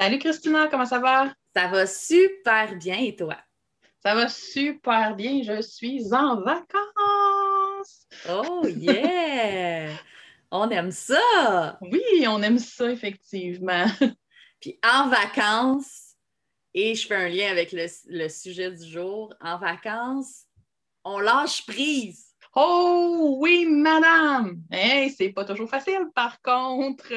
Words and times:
Salut 0.00 0.20
Christina, 0.20 0.68
comment 0.68 0.86
ça 0.86 1.00
va? 1.00 1.34
Ça 1.56 1.66
va 1.66 1.84
super 1.84 2.76
bien 2.76 2.98
et 2.98 3.16
toi? 3.16 3.36
Ça 4.00 4.14
va 4.14 4.28
super 4.28 5.16
bien, 5.16 5.42
je 5.42 5.60
suis 5.60 6.14
en 6.14 6.40
vacances. 6.40 8.06
Oh 8.30 8.64
yeah! 8.64 9.88
on 10.52 10.70
aime 10.70 10.92
ça! 10.92 11.76
Oui, 11.80 12.24
on 12.28 12.40
aime 12.44 12.60
ça 12.60 12.92
effectivement. 12.92 13.86
Puis 14.60 14.78
en 14.88 15.08
vacances, 15.08 16.14
et 16.74 16.94
je 16.94 17.04
fais 17.04 17.16
un 17.16 17.28
lien 17.28 17.50
avec 17.50 17.72
le, 17.72 18.28
sujet 18.28 18.70
du 18.70 18.88
jour, 18.88 19.34
en 19.40 19.58
vacances, 19.58 20.44
on 21.02 21.18
lâche 21.18 21.66
prise. 21.66 22.36
Oh 22.54 23.36
oui, 23.40 23.66
madame! 23.66 24.62
Hey, 24.70 25.10
c'est 25.10 25.30
pas 25.30 25.44
toujours 25.44 25.68
facile, 25.68 26.06
par 26.14 26.40
contre, 26.40 27.12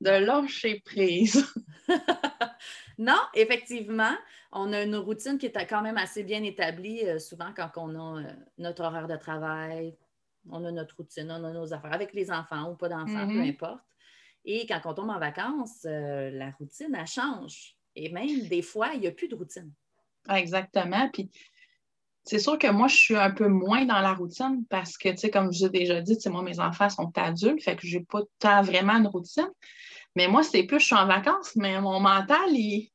de 0.00 0.10
lâcher 0.10 0.82
prise. 0.84 1.46
non, 2.98 3.18
effectivement, 3.34 4.14
on 4.52 4.72
a 4.72 4.82
une 4.82 4.96
routine 4.96 5.38
qui 5.38 5.46
est 5.46 5.66
quand 5.66 5.82
même 5.82 5.98
assez 5.98 6.22
bien 6.22 6.42
établie, 6.42 7.04
euh, 7.04 7.18
souvent 7.18 7.52
quand 7.54 7.70
on 7.76 7.94
a 7.94 8.20
euh, 8.20 8.32
notre 8.58 8.84
horaire 8.84 9.08
de 9.08 9.16
travail, 9.16 9.96
on 10.50 10.64
a 10.64 10.70
notre 10.70 10.96
routine, 10.96 11.30
on 11.30 11.44
a 11.44 11.52
nos 11.52 11.72
affaires 11.72 11.92
avec 11.92 12.12
les 12.12 12.30
enfants 12.30 12.70
ou 12.70 12.74
pas 12.74 12.88
d'enfants, 12.88 13.26
peu 13.26 13.34
mm-hmm. 13.34 13.50
importe. 13.50 13.84
Et 14.44 14.66
quand 14.66 14.80
on 14.84 14.94
tombe 14.94 15.10
en 15.10 15.18
vacances, 15.18 15.86
euh, 15.86 16.30
la 16.30 16.50
routine, 16.50 16.94
elle 16.98 17.06
change. 17.06 17.76
Et 17.96 18.10
même 18.10 18.48
des 18.48 18.62
fois, 18.62 18.90
il 18.94 19.00
n'y 19.00 19.06
a 19.06 19.12
plus 19.12 19.28
de 19.28 19.34
routine. 19.34 19.72
Exactement. 20.28 21.08
Puis 21.12 21.30
c'est 22.24 22.38
sûr 22.38 22.58
que 22.58 22.70
moi, 22.70 22.88
je 22.88 22.96
suis 22.96 23.16
un 23.16 23.30
peu 23.30 23.48
moins 23.48 23.84
dans 23.84 24.00
la 24.00 24.14
routine 24.14 24.64
parce 24.68 24.96
que, 24.96 25.10
tu 25.10 25.18
sais, 25.18 25.30
comme 25.30 25.52
je 25.52 25.64
l'ai 25.64 25.80
déjà 25.80 26.00
dit, 26.00 26.18
moi, 26.26 26.42
mes 26.42 26.58
enfants 26.58 26.88
sont 26.88 27.12
adultes, 27.16 27.62
fait 27.62 27.76
que 27.76 27.86
je 27.86 27.98
n'ai 27.98 28.04
pas 28.04 28.20
tant 28.38 28.62
vraiment 28.62 28.98
de 29.00 29.08
routine. 29.08 29.50
Mais 30.16 30.28
moi, 30.28 30.42
c'est 30.42 30.62
plus, 30.62 30.80
je 30.80 30.86
suis 30.86 30.94
en 30.94 31.06
vacances, 31.06 31.56
mais 31.56 31.80
mon 31.80 32.00
mental, 32.00 32.50
il, 32.50 32.90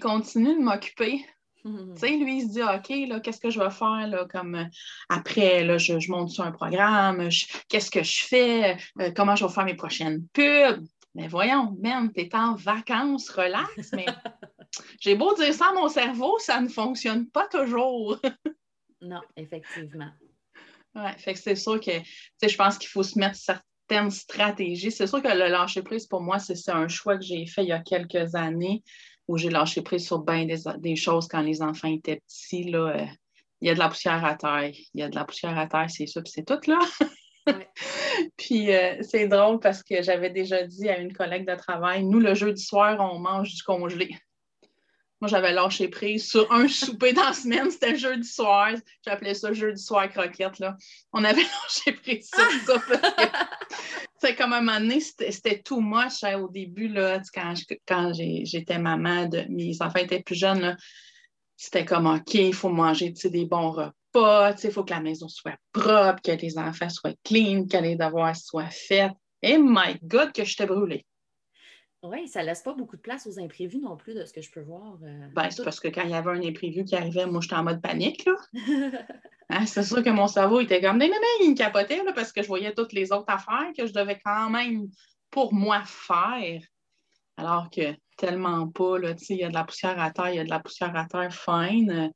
continue 0.00 0.54
de 0.54 0.62
m'occuper. 0.62 1.24
Tu 1.64 1.70
sais, 1.96 2.16
lui, 2.16 2.38
il 2.38 2.48
se 2.48 2.52
dit, 2.52 2.62
OK, 2.62 3.08
là, 3.08 3.20
qu'est-ce 3.20 3.40
que 3.40 3.50
je 3.50 3.58
vais 3.58 3.70
faire, 3.70 4.06
là, 4.06 4.26
comme 4.30 4.54
euh, 4.54 4.64
après, 5.08 5.64
là, 5.64 5.76
je, 5.76 6.10
monte 6.10 6.30
sur 6.30 6.44
un 6.44 6.52
programme, 6.52 7.28
qu'est-ce 7.68 7.90
que 7.90 8.02
je 8.02 8.24
fais, 8.24 8.76
euh, 9.00 9.10
comment 9.14 9.36
je 9.36 9.44
vais 9.44 9.52
faire 9.52 9.64
mes 9.64 9.74
prochaines 9.74 10.26
pubs? 10.32 10.86
Mais 11.14 11.28
voyons, 11.28 11.76
même, 11.80 12.12
tu 12.12 12.20
es 12.20 12.34
en 12.34 12.54
vacances, 12.54 13.28
relax, 13.30 13.92
mais 13.92 14.06
j'ai 15.00 15.16
beau 15.16 15.34
dire 15.34 15.52
ça 15.52 15.70
à 15.70 15.74
mon 15.74 15.88
cerveau, 15.88 16.38
ça 16.38 16.60
ne 16.60 16.68
fonctionne 16.68 17.28
pas 17.28 17.48
toujours. 17.48 18.18
non, 19.02 19.20
effectivement. 19.36 20.10
Oui, 20.94 21.10
fait 21.18 21.34
que 21.34 21.38
c'est 21.38 21.56
sûr 21.56 21.80
que, 21.80 21.90
je 22.42 22.56
pense 22.56 22.78
qu'il 22.78 22.88
faut 22.88 23.02
se 23.02 23.18
mettre 23.18 23.36
certaines 23.88 24.10
stratégies. 24.10 24.92
C'est 24.92 25.06
sûr 25.06 25.22
que 25.22 25.28
le 25.28 25.48
lâcher 25.48 25.82
prise, 25.82 26.06
pour 26.06 26.20
moi, 26.20 26.38
c'est 26.38 26.70
un 26.70 26.88
choix 26.88 27.16
que 27.16 27.24
j'ai 27.24 27.46
fait 27.46 27.62
il 27.62 27.68
y 27.68 27.72
a 27.72 27.80
quelques 27.80 28.34
années 28.34 28.82
où 29.26 29.36
j'ai 29.36 29.50
lâché 29.50 29.82
prise 29.82 30.06
sur 30.06 30.20
bien 30.20 30.46
des, 30.46 30.96
choses 30.96 31.28
quand 31.28 31.42
les 31.42 31.62
enfants 31.62 31.88
étaient 31.88 32.22
petits. 32.26 32.64
Là, 32.64 32.96
euh, 32.96 33.06
il 33.60 33.68
y 33.68 33.70
a 33.70 33.74
de 33.74 33.78
la 33.78 33.88
poussière 33.88 34.24
à 34.24 34.34
terre. 34.34 34.72
Il 34.94 35.00
y 35.00 35.02
a 35.02 35.08
de 35.08 35.14
la 35.14 35.24
poussière 35.24 35.58
à 35.58 35.66
terre, 35.66 35.86
c'est 35.88 36.06
ça, 36.06 36.22
puis 36.22 36.32
c'est 36.34 36.44
tout, 36.44 36.70
là. 36.70 36.78
puis 38.36 38.74
euh, 38.74 38.96
c'est 39.02 39.28
drôle 39.28 39.58
parce 39.60 39.82
que 39.82 40.02
j'avais 40.02 40.30
déjà 40.30 40.62
dit 40.62 40.88
à 40.88 40.98
une 40.98 41.12
collègue 41.12 41.46
de 41.46 41.54
travail, 41.54 42.04
nous, 42.04 42.20
le 42.20 42.34
jeudi 42.34 42.62
soir, 42.62 42.98
on 43.00 43.18
mange 43.18 43.54
du 43.54 43.62
congelé. 43.62 44.16
Moi, 45.20 45.28
j'avais 45.28 45.52
lâché 45.52 45.88
prise 45.88 46.28
sur 46.28 46.50
un 46.52 46.68
souper 46.68 47.12
dans 47.12 47.24
la 47.24 47.32
semaine, 47.32 47.70
c'était 47.70 47.96
jeudi 47.96 48.28
soir. 48.28 48.70
J'appelais 49.04 49.34
ça 49.34 49.52
jeudi 49.52 49.82
soir 49.82 50.08
croquette. 50.08 50.60
Là. 50.60 50.76
On 51.12 51.24
avait 51.24 51.42
lâché 51.62 51.92
prise 51.92 52.30
sur 52.32 52.50
ça. 52.76 53.00
C'est 54.20 54.34
comme 54.34 54.52
un 54.52 54.60
moment 54.60 54.80
donné, 54.80 55.00
c'était 55.00 55.60
tout 55.60 55.80
moche 55.80 56.24
hein, 56.24 56.38
au 56.38 56.48
début, 56.48 56.88
là, 56.88 57.20
quand, 57.32 58.12
j'étais 58.14 58.78
maman, 58.78 59.28
mes 59.48 59.80
enfants 59.80 60.00
étaient 60.00 60.22
plus 60.22 60.36
jeunes. 60.36 60.76
C'était 61.56 61.84
comme 61.84 62.06
OK, 62.06 62.34
il 62.34 62.54
faut 62.54 62.68
manger 62.68 63.12
des 63.24 63.44
bons 63.44 63.70
repas, 63.70 64.54
il 64.62 64.70
faut 64.70 64.84
que 64.84 64.92
la 64.92 65.00
maison 65.00 65.28
soit 65.28 65.56
propre, 65.72 66.22
que 66.22 66.32
les 66.32 66.58
enfants 66.58 66.88
soient 66.88 67.14
clean, 67.24 67.66
que 67.66 67.76
les 67.76 67.96
devoirs 67.96 68.36
soient 68.36 68.70
faits. 68.70 69.12
Et 69.42 69.58
my 69.58 69.98
God, 70.02 70.32
que 70.32 70.44
je 70.44 70.56
t'ai 70.56 70.66
brûlée. 70.66 71.04
Oui, 72.04 72.28
ça 72.28 72.42
ne 72.42 72.46
laisse 72.46 72.62
pas 72.62 72.74
beaucoup 72.74 72.96
de 72.96 73.02
place 73.02 73.26
aux 73.26 73.40
imprévus 73.40 73.80
non 73.80 73.96
plus, 73.96 74.14
de 74.14 74.24
ce 74.24 74.32
que 74.32 74.40
je 74.40 74.50
peux 74.52 74.60
voir. 74.60 74.96
Euh, 75.02 75.26
ben, 75.34 75.50
c'est 75.50 75.64
parce 75.64 75.80
que 75.80 75.88
quand 75.88 76.02
il 76.02 76.10
y 76.10 76.14
avait 76.14 76.30
un 76.30 76.42
imprévu 76.42 76.84
qui 76.84 76.94
arrivait, 76.94 77.26
moi, 77.26 77.40
j'étais 77.40 77.56
en 77.56 77.64
mode 77.64 77.82
panique. 77.82 78.24
Là. 78.24 78.34
Hein, 79.50 79.64
c'est 79.64 79.82
sûr 79.82 80.02
que 80.02 80.10
mon 80.10 80.28
cerveau 80.28 80.60
était 80.60 80.82
comme, 80.82 80.98
mais, 80.98 81.08
mais, 81.08 81.16
mais, 81.18 81.46
il 81.46 81.52
me 81.52 81.56
capotait 81.56 82.04
là, 82.04 82.12
parce 82.12 82.32
que 82.32 82.42
je 82.42 82.48
voyais 82.48 82.74
toutes 82.74 82.92
les 82.92 83.12
autres 83.12 83.32
affaires 83.32 83.72
que 83.74 83.86
je 83.86 83.94
devais 83.94 84.20
quand 84.22 84.50
même, 84.50 84.88
pour 85.30 85.54
moi, 85.54 85.82
faire. 85.86 86.60
Alors 87.38 87.70
que 87.70 87.94
tellement 88.18 88.68
pas, 88.68 88.98
là, 88.98 89.14
il 89.30 89.36
y 89.36 89.44
a 89.44 89.48
de 89.48 89.54
la 89.54 89.64
poussière 89.64 89.98
à 89.98 90.10
terre, 90.10 90.28
il 90.28 90.36
y 90.36 90.40
a 90.40 90.44
de 90.44 90.50
la 90.50 90.60
poussière 90.60 90.94
à 90.94 91.06
terre 91.06 91.32
fine. 91.32 92.12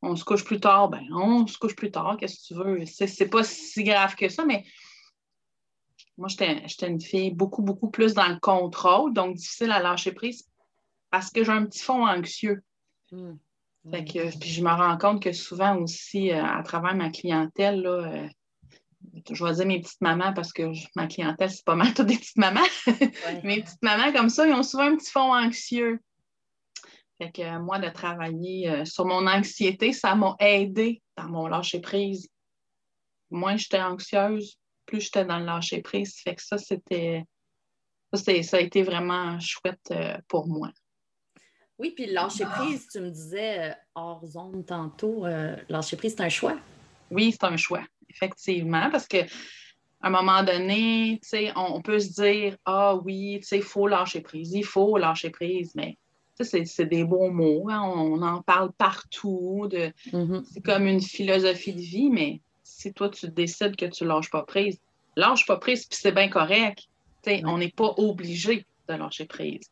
On 0.00 0.16
se 0.16 0.24
couche 0.24 0.42
plus 0.42 0.58
tard, 0.58 0.88
ben 0.88 1.04
on 1.14 1.46
se 1.46 1.56
couche 1.56 1.76
plus 1.76 1.92
tard, 1.92 2.16
qu'est-ce 2.18 2.40
que 2.40 2.46
tu 2.48 2.54
veux? 2.54 2.84
C'est 2.86 3.30
pas 3.30 3.44
si 3.44 3.84
grave 3.84 4.16
que 4.16 4.28
ça, 4.28 4.44
mais 4.44 4.64
moi, 6.18 6.28
j'étais 6.28 6.86
une 6.86 7.00
fille 7.00 7.30
beaucoup, 7.30 7.62
beaucoup 7.62 7.90
plus 7.90 8.14
dans 8.14 8.28
le 8.28 8.38
contrôle, 8.38 9.12
donc 9.12 9.36
difficile 9.36 9.70
à 9.70 9.80
lâcher 9.80 10.12
prise 10.12 10.46
parce 11.10 11.30
que 11.30 11.44
j'ai 11.44 11.52
un 11.52 11.66
petit 11.66 11.82
fond 11.82 12.06
anxieux. 12.06 12.62
Hmm. 13.10 13.36
puis 13.84 14.50
je 14.50 14.62
me 14.62 14.70
rends 14.70 14.96
compte 14.96 15.22
que 15.22 15.32
souvent 15.32 15.76
aussi, 15.76 16.32
euh, 16.32 16.42
à 16.42 16.62
travers 16.62 16.94
ma 16.94 17.10
clientèle, 17.10 17.82
là, 17.82 17.90
euh, 17.90 18.28
je 19.30 19.44
vais 19.44 19.52
dire 19.52 19.66
mes 19.66 19.80
petites 19.80 20.00
mamans 20.00 20.32
parce 20.32 20.52
que 20.52 20.62
ma 20.96 21.06
clientèle, 21.06 21.50
c'est 21.50 21.64
pas 21.64 21.74
mal 21.74 21.92
toutes 21.94 22.06
des 22.06 22.16
petites 22.16 22.38
mamans. 22.38 22.60
mes 23.44 23.62
petites 23.62 23.82
mamans 23.82 24.12
comme 24.12 24.30
ça, 24.30 24.46
ils 24.46 24.54
ont 24.54 24.62
souvent 24.62 24.84
un 24.84 24.96
petit 24.96 25.10
fond 25.10 25.34
anxieux. 25.34 26.00
Fait 27.18 27.30
que 27.30 27.42
euh, 27.42 27.60
moi, 27.60 27.78
de 27.78 27.90
travailler 27.90 28.84
sur 28.86 29.04
mon 29.04 29.26
anxiété, 29.26 29.92
ça 29.92 30.14
m'a 30.14 30.34
aidé 30.40 31.02
dans 31.18 31.28
mon 31.28 31.46
lâcher 31.46 31.80
prise. 31.80 32.28
Moins 33.30 33.56
j'étais 33.56 33.80
anxieuse, 33.80 34.58
plus 34.86 35.00
j'étais 35.00 35.24
dans 35.24 35.38
le 35.38 35.44
lâcher 35.44 35.80
prise. 35.80 36.16
Fait 36.16 36.34
que 36.34 36.42
ça, 36.42 36.58
c'était. 36.58 37.24
Ça, 38.14 38.56
a 38.58 38.60
été 38.60 38.82
vraiment 38.82 39.40
chouette 39.40 39.90
euh, 39.90 40.18
pour 40.28 40.46
moi. 40.46 40.70
Oui, 41.78 41.92
puis 41.96 42.06
le 42.06 42.12
lâcher 42.12 42.44
prise, 42.44 42.86
tu 42.92 43.00
me 43.00 43.10
disais 43.10 43.70
euh, 43.70 43.74
hors 43.94 44.26
zone 44.26 44.64
tantôt, 44.66 45.24
euh, 45.24 45.56
lâcher 45.70 45.96
prise, 45.96 46.14
c'est 46.16 46.22
un 46.22 46.28
choix. 46.28 46.58
Oui, 47.10 47.32
c'est 47.32 47.44
un 47.44 47.56
choix, 47.56 47.82
effectivement, 48.10 48.90
parce 48.90 49.08
que 49.08 49.22
à 50.02 50.08
un 50.08 50.10
moment 50.10 50.42
donné, 50.42 51.20
on, 51.56 51.76
on 51.76 51.82
peut 51.82 52.00
se 52.00 52.12
dire 52.20 52.56
Ah 52.66 52.96
oui, 52.96 53.40
il 53.50 53.62
faut 53.62 53.86
lâcher 53.86 54.20
prise, 54.20 54.52
il 54.52 54.64
faut 54.64 54.98
lâcher 54.98 55.30
prise, 55.30 55.74
mais 55.74 55.96
c'est 56.44 56.86
des 56.86 57.04
bons 57.04 57.30
mots, 57.30 57.68
hein, 57.70 57.82
on, 57.82 58.22
en 58.22 58.42
parle 58.42 58.72
partout. 58.72 59.68
Mm-hmm. 59.70 60.44
C'est 60.52 60.62
comme 60.62 60.86
une 60.86 61.00
philosophie 61.00 61.72
de 61.72 61.80
vie, 61.80 62.10
mais 62.10 62.40
si 62.82 62.92
toi, 62.92 63.08
tu 63.08 63.28
décides 63.28 63.76
que 63.76 63.86
tu 63.86 64.04
ne 64.04 64.08
lâches 64.08 64.30
pas 64.30 64.42
prise, 64.42 64.78
lâche 65.16 65.46
pas 65.46 65.56
prise, 65.56 65.86
puis 65.86 65.98
c'est 66.00 66.12
bien 66.12 66.28
correct. 66.28 66.80
On 67.44 67.58
n'est 67.58 67.70
pas 67.70 67.94
obligé 67.96 68.66
de 68.88 68.94
lâcher 68.94 69.26
prise. 69.26 69.70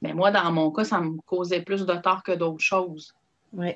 Mais 0.00 0.14
moi, 0.14 0.30
dans 0.30 0.50
mon 0.50 0.70
cas, 0.70 0.84
ça 0.84 1.00
me 1.00 1.18
causait 1.26 1.62
plus 1.62 1.84
de 1.84 1.94
tort 1.94 2.22
que 2.22 2.32
d'autres 2.32 2.64
choses. 2.64 3.14
Oui. 3.52 3.74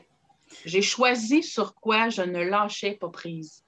J'ai 0.64 0.82
choisi 0.82 1.42
sur 1.42 1.74
quoi 1.74 2.08
je 2.08 2.22
ne 2.22 2.42
lâchais 2.42 2.92
pas 2.92 3.10
prise. 3.10 3.62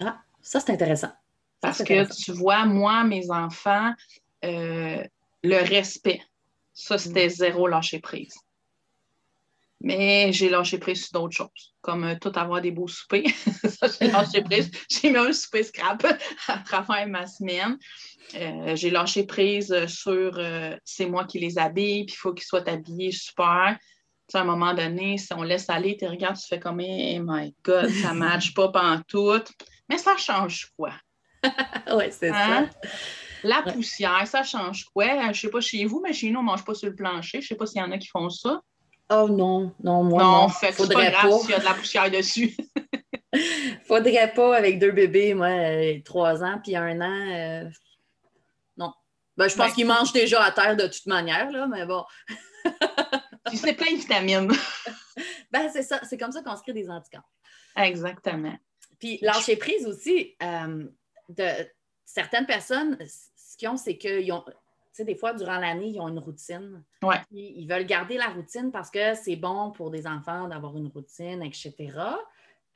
Ah, 0.00 0.18
ça, 0.40 0.58
c'est 0.58 0.72
intéressant. 0.72 1.12
Parce 1.60 1.82
que 1.82 2.12
tu 2.14 2.32
vois, 2.32 2.66
moi, 2.66 3.04
mes 3.04 3.30
enfants, 3.30 3.92
euh, 4.44 5.02
le 5.42 5.68
respect, 5.68 6.20
ça, 6.72 6.98
c'était 6.98 7.26
mm. 7.26 7.30
zéro 7.30 7.68
lâcher 7.68 8.00
prise. 8.00 8.34
Mais 9.84 10.32
j'ai 10.32 10.48
lâché 10.48 10.78
prise 10.78 11.02
sur 11.02 11.12
d'autres 11.12 11.36
choses, 11.36 11.74
comme 11.82 12.04
euh, 12.04 12.14
tout 12.18 12.32
avoir 12.36 12.62
des 12.62 12.70
beaux 12.70 12.88
soupers. 12.88 13.26
ça, 13.68 13.86
j'ai 14.00 14.10
lâché 14.10 14.40
prise. 14.40 14.70
J'ai 14.88 15.10
mis 15.10 15.18
un 15.18 15.30
souper 15.30 15.62
scrap 15.62 16.02
à 16.48 16.58
travers 16.60 17.06
ma 17.06 17.26
semaine. 17.26 17.76
Euh, 18.34 18.74
j'ai 18.76 18.88
lâché 18.88 19.26
prise 19.26 19.86
sur 19.86 20.38
euh, 20.38 20.74
c'est 20.84 21.04
moi 21.04 21.26
qui 21.26 21.38
les 21.38 21.58
habille, 21.58 22.06
puis 22.06 22.14
il 22.14 22.18
faut 22.18 22.32
qu'ils 22.32 22.46
soient 22.46 22.66
habillés 22.66 23.12
super. 23.12 23.76
à 24.32 24.38
un 24.40 24.44
moment 24.44 24.72
donné, 24.72 25.18
si 25.18 25.34
on 25.34 25.42
laisse 25.42 25.68
aller, 25.68 25.98
tu 25.98 26.06
regardes, 26.06 26.38
tu 26.38 26.48
fais 26.48 26.58
comme 26.58 26.80
hey, 26.80 27.20
my 27.20 27.54
God, 27.62 27.90
ça 27.90 28.14
ne 28.14 28.18
matche 28.20 28.54
pas 28.54 28.72
tout. 29.06 29.42
Mais 29.90 29.98
ça 29.98 30.16
change 30.16 30.70
quoi? 30.78 30.94
oui, 31.92 32.04
c'est 32.10 32.30
ça. 32.30 32.58
Hein? 32.60 32.70
La 33.42 33.60
poussière, 33.60 34.26
ça 34.26 34.42
change 34.44 34.86
quoi? 34.94 35.24
Je 35.24 35.28
ne 35.28 35.32
sais 35.34 35.50
pas 35.50 35.60
chez 35.60 35.84
vous, 35.84 36.00
mais 36.02 36.14
chez 36.14 36.30
nous, 36.30 36.40
on 36.40 36.42
ne 36.42 36.48
mange 36.48 36.64
pas 36.64 36.72
sur 36.72 36.88
le 36.88 36.94
plancher. 36.94 37.42
Je 37.42 37.44
ne 37.44 37.48
sais 37.48 37.54
pas 37.54 37.66
s'il 37.66 37.82
y 37.82 37.84
en 37.84 37.92
a 37.92 37.98
qui 37.98 38.08
font 38.08 38.30
ça. 38.30 38.62
Oh 39.10 39.28
non, 39.28 39.74
non, 39.82 40.02
moi 40.02 40.22
non. 40.22 40.32
Non, 40.42 40.48
Faudrait 40.48 41.12
pas 41.12 41.28
grave 41.28 41.40
s'il 41.40 41.50
y 41.50 41.54
a 41.54 41.58
de 41.58 41.64
la 41.64 41.74
poussière 41.74 42.10
dessus. 42.10 42.56
Faudrait 43.86 44.32
pas 44.32 44.56
avec 44.56 44.78
deux 44.78 44.92
bébés, 44.92 45.34
moi, 45.34 45.48
euh, 45.48 46.00
trois 46.04 46.42
ans, 46.42 46.60
puis 46.62 46.76
un 46.76 47.00
an. 47.00 47.30
Euh, 47.30 47.68
non. 48.76 48.92
Ben, 49.36 49.48
je 49.48 49.56
pense 49.56 49.72
qu'ils 49.72 49.86
mangent 49.86 50.12
déjà 50.12 50.42
à 50.42 50.52
terre 50.52 50.76
de 50.76 50.86
toute 50.86 51.06
manière, 51.06 51.50
là, 51.50 51.66
mais 51.66 51.84
bon. 51.84 52.04
c'est 53.54 53.74
plein 53.74 53.92
de 53.92 53.98
vitamines. 53.98 54.52
ben, 55.52 55.68
c'est 55.72 55.82
ça. 55.82 56.00
C'est 56.04 56.16
comme 56.16 56.32
ça 56.32 56.42
qu'on 56.42 56.56
se 56.56 56.62
crée 56.62 56.72
des 56.72 56.88
anticorps. 56.88 57.28
Exactement. 57.76 58.56
Puis 58.98 59.18
lâcher 59.20 59.56
prise 59.56 59.86
aussi, 59.86 60.34
euh, 60.42 60.84
de 61.28 61.48
certaines 62.04 62.46
personnes, 62.46 62.96
ce 63.06 63.56
qu'ils 63.56 63.68
ont, 63.68 63.76
c'est 63.76 63.98
qu'ils 63.98 64.32
ont, 64.32 64.44
sais, 64.94 65.04
des 65.04 65.16
fois, 65.16 65.32
durant 65.32 65.58
l'année, 65.58 65.88
ils 65.88 66.00
ont 66.00 66.08
une 66.08 66.18
routine. 66.18 66.82
Ouais. 67.02 67.20
Ils, 67.30 67.66
veulent 67.66 67.86
garder 67.86 68.16
la 68.16 68.28
routine 68.28 68.70
parce 68.70 68.90
que 68.90 69.14
c'est 69.14 69.36
bon 69.36 69.70
pour 69.72 69.90
des 69.90 70.06
enfants 70.06 70.48
d'avoir 70.48 70.76
une 70.76 70.88
routine, 70.88 71.42
etc. 71.42 71.74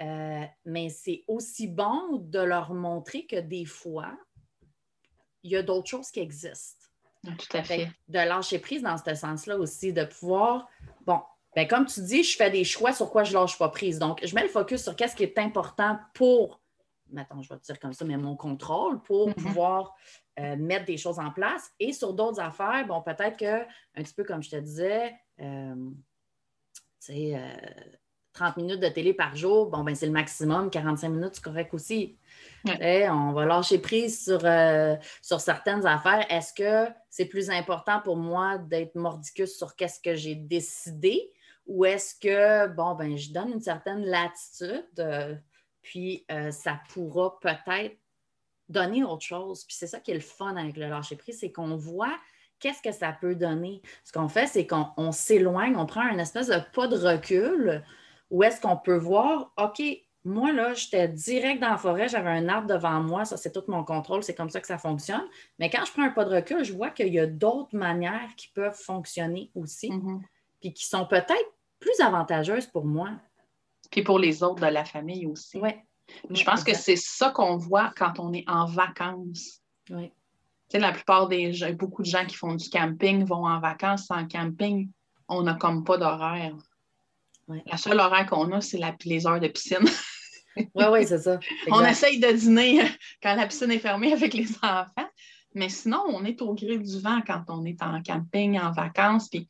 Euh, 0.00 0.44
mais 0.65 0.88
c'est 0.91 1.25
aussi 1.26 1.67
bon 1.67 2.19
de 2.19 2.38
leur 2.38 2.73
montrer 2.73 3.26
que 3.26 3.41
des 3.41 3.65
fois, 3.65 4.17
il 5.43 5.53
y 5.53 5.56
a 5.56 5.62
d'autres 5.62 5.88
choses 5.88 6.11
qui 6.11 6.20
existent. 6.20 6.87
Tout 7.25 7.56
à 7.56 7.62
fait. 7.62 7.88
De 8.06 8.19
lâcher 8.19 8.59
prise 8.59 8.82
dans 8.82 8.97
ce 8.97 9.15
sens-là 9.15 9.59
aussi, 9.59 9.93
de 9.93 10.05
pouvoir, 10.05 10.69
bon, 11.05 11.20
ben 11.56 11.67
comme 11.67 11.87
tu 11.87 12.00
dis, 12.03 12.23
je 12.23 12.37
fais 12.37 12.50
des 12.50 12.65
choix 12.65 12.93
sur 12.93 13.11
quoi 13.11 13.25
je 13.25 13.32
lâche 13.32 13.59
pas 13.59 13.69
prise. 13.69 13.99
Donc, 13.99 14.25
je 14.25 14.35
mets 14.35 14.43
le 14.43 14.49
focus 14.49 14.82
sur 14.82 14.94
qu'est-ce 14.94 15.17
qui 15.17 15.25
est 15.25 15.38
important 15.38 15.99
pour, 16.15 16.61
mettons, 17.10 17.43
je 17.43 17.49
vais 17.49 17.58
te 17.58 17.64
dire 17.64 17.78
comme 17.78 17.93
ça, 17.93 18.05
mais 18.05 18.16
mon 18.16 18.37
contrôle, 18.37 19.02
pour 19.02 19.31
mm-hmm. 19.31 19.34
pouvoir 19.34 19.94
euh, 20.38 20.56
mettre 20.56 20.84
des 20.84 20.96
choses 20.96 21.19
en 21.19 21.31
place. 21.31 21.72
Et 21.81 21.93
sur 21.93 22.12
d'autres 22.14 22.40
affaires, 22.40 22.87
bon, 22.87 23.02
peut-être 23.02 23.37
que, 23.37 23.62
un 23.62 24.02
petit 24.02 24.14
peu 24.14 24.25
comme 24.25 24.43
je 24.43 24.50
te 24.50 24.56
disais, 24.56 25.14
euh, 25.40 25.75
tu 27.05 27.12
sais, 27.12 27.43
30 28.34 28.56
euh, 28.56 28.60
minutes 28.62 28.81
de 28.81 28.88
télé 28.88 29.14
par 29.14 29.34
jour, 29.34 29.69
bon, 29.69 29.82
ben 29.82 29.94
c'est 29.94 30.06
le 30.06 30.12
maximum. 30.12 30.70
45 30.70 31.08
minutes, 31.08 31.31
c'est 31.34 31.44
correct 31.44 31.75
aussi. 31.75 32.19
On 32.66 33.32
va 33.32 33.46
lâcher 33.46 33.78
prise 33.78 34.25
sur, 34.25 34.40
sur 35.22 35.40
certaines 35.40 35.87
affaires. 35.87 36.25
Est-ce 36.31 36.52
que 36.52 36.93
c'est 37.10 37.26
plus 37.26 37.50
important 37.50 38.00
pour 38.00 38.16
moi 38.16 38.58
d'être 38.58 38.94
mordicus 38.94 39.56
sur 39.56 39.75
qu'est-ce 39.75 40.00
que 40.00 40.14
j'ai 40.14 40.37
décidé? 40.37 41.32
Ou 41.66 41.84
est-ce 41.84 42.14
que, 42.14 42.69
bon, 42.69 42.94
ben 42.94 43.16
je 43.16 43.32
donne 43.32 43.50
une 43.50 43.60
certaine 43.60 44.05
latitude, 44.05 45.40
puis 45.83 46.27
ça 46.51 46.81
pourra 46.93 47.39
peut-être 47.41 47.97
donner 48.69 49.03
autre 49.05 49.23
chose. 49.23 49.65
Puis 49.65 49.77
c'est 49.79 49.87
ça 49.87 50.01
qui 50.01 50.11
est 50.11 50.15
le 50.15 50.21
fun 50.21 50.57
avec 50.57 50.77
le 50.77 50.89
lâcher-prise, 50.89 51.39
c'est 51.41 51.53
qu'on 51.53 51.77
voit 51.77 52.15
qu'est-ce 52.59 52.83
que 52.83 52.93
ça 52.93 53.13
peut 53.13 53.35
donner. 53.35 53.81
Ce 54.05 54.13
qu'on 54.13 54.29
fait, 54.29 54.47
c'est 54.47 54.67
qu'on 54.67 55.13
s'éloigne, 55.13 55.77
on 55.77 55.87
prend 55.87 56.03
un 56.03 56.19
espèce 56.19 56.49
de 56.49 56.59
pas 56.75 56.89
de 56.89 56.97
recul 56.97 57.85
où 58.31 58.43
est-ce 58.43 58.61
qu'on 58.61 58.77
peut 58.77 58.99
voir, 58.99 59.53
OK, 59.57 59.83
moi, 60.25 60.53
là, 60.53 60.75
j'étais 60.75 61.09
direct 61.09 61.63
dans 61.63 61.71
la 61.71 61.79
forêt, 61.79 62.09
j'avais 62.09 62.29
un 62.29 62.49
arbre 62.49 62.67
devant 62.67 63.01
moi, 63.01 63.25
ça, 63.25 63.39
c'est 63.39 63.53
tout 63.53 63.63
mon 63.69 63.85
contrôle, 63.85 64.23
c'est 64.23 64.35
comme 64.35 64.51
ça 64.51 64.61
que 64.61 64.67
ça 64.67 64.77
fonctionne. 64.77 65.25
Mais 65.59 65.71
quand 65.71 65.85
je 65.87 65.93
prends 65.93 66.03
un 66.03 66.11
pas 66.11 66.25
de 66.27 66.35
recul, 66.35 66.65
je 66.65 66.75
vois 66.75 66.91
qu'il 66.91 67.15
y 67.15 67.21
a 67.21 67.27
d'autres 67.27 67.75
manières 67.75 68.29
qui 68.37 68.49
peuvent 68.49 68.75
fonctionner 68.75 69.51
aussi, 69.55 69.91
mm-hmm. 69.91 70.21
puis 70.61 70.75
qui 70.75 70.85
sont 70.85 71.07
peut-être 71.07 71.55
plus 71.79 71.99
avantageuses 72.01 72.67
pour 72.67 72.85
moi. 72.85 73.13
Puis 73.90 74.02
pour 74.02 74.19
les 74.19 74.43
autres 74.43 74.61
de 74.61 74.73
la 74.73 74.85
famille 74.85 75.26
aussi. 75.26 75.58
Oui, 75.58 75.70
je 76.31 76.44
pense 76.44 76.64
que 76.64 76.75
c'est 76.75 76.96
ça 76.96 77.31
qu'on 77.31 77.56
voit 77.56 77.93
quand 77.96 78.19
on 78.19 78.32
est 78.32 78.44
en 78.49 78.67
vacances. 78.67 79.61
Oui. 79.90 80.11
Tu 80.69 80.76
sais, 80.76 80.79
la 80.79 80.93
plupart 80.93 81.29
des 81.29 81.52
gens, 81.52 81.73
beaucoup 81.73 82.02
de 82.02 82.08
gens 82.08 82.26
qui 82.26 82.37
font 82.37 82.55
du 82.55 82.69
camping 82.69 83.25
vont 83.25 83.46
en 83.46 83.58
vacances 83.58 84.11
en 84.11 84.26
camping. 84.26 84.90
On 85.29 85.43
n'a 85.43 85.55
comme 85.55 85.85
pas 85.85 85.96
d'horaire. 85.96 86.55
La 87.67 87.79
seule 87.79 87.99
horaire 87.99 88.26
qu'on 88.26 88.52
a, 88.52 88.61
c'est 88.61 88.79
les 89.05 89.26
heures 89.26 89.40
de 89.40 89.49
piscine. 89.49 89.79
oui, 90.56 90.84
oui, 90.91 91.06
c'est 91.06 91.19
ça. 91.19 91.38
on 91.70 91.82
essaye 91.84 92.20
de 92.20 92.31
dîner 92.32 92.82
quand 93.23 93.34
la 93.34 93.46
piscine 93.46 93.70
est 93.70 93.79
fermée 93.79 94.12
avec 94.12 94.34
les 94.34 94.50
enfants. 94.62 95.08
Mais 95.55 95.70
sinon, 95.70 96.02
on 96.08 96.25
est 96.25 96.43
au 96.43 96.55
gré 96.55 96.79
du 96.79 97.00
vent 97.00 97.20
quand 97.26 97.44
on 97.49 97.64
est 97.64 97.82
en 97.82 98.02
camping, 98.02 98.58
en 98.58 98.70
vacances. 98.70 99.29
Puis 99.31 99.49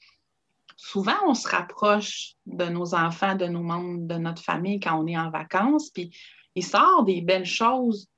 souvent, 0.79 1.17
on 1.27 1.35
se 1.35 1.49
rapproche 1.49 2.37
de 2.47 2.65
nos 2.67 2.95
enfants, 2.95 3.35
de 3.35 3.47
nos 3.47 3.63
membres 3.63 4.07
de 4.07 4.15
notre 4.15 4.43
famille 4.43 4.81
quand 4.81 4.99
on 4.99 5.07
est 5.07 5.19
en 5.19 5.29
vacances. 5.29 5.91
Puis 5.91 6.17
il 6.55 6.65
sort 6.65 7.05
des 7.05 7.21
belles 7.21 7.45
choses. 7.45 8.09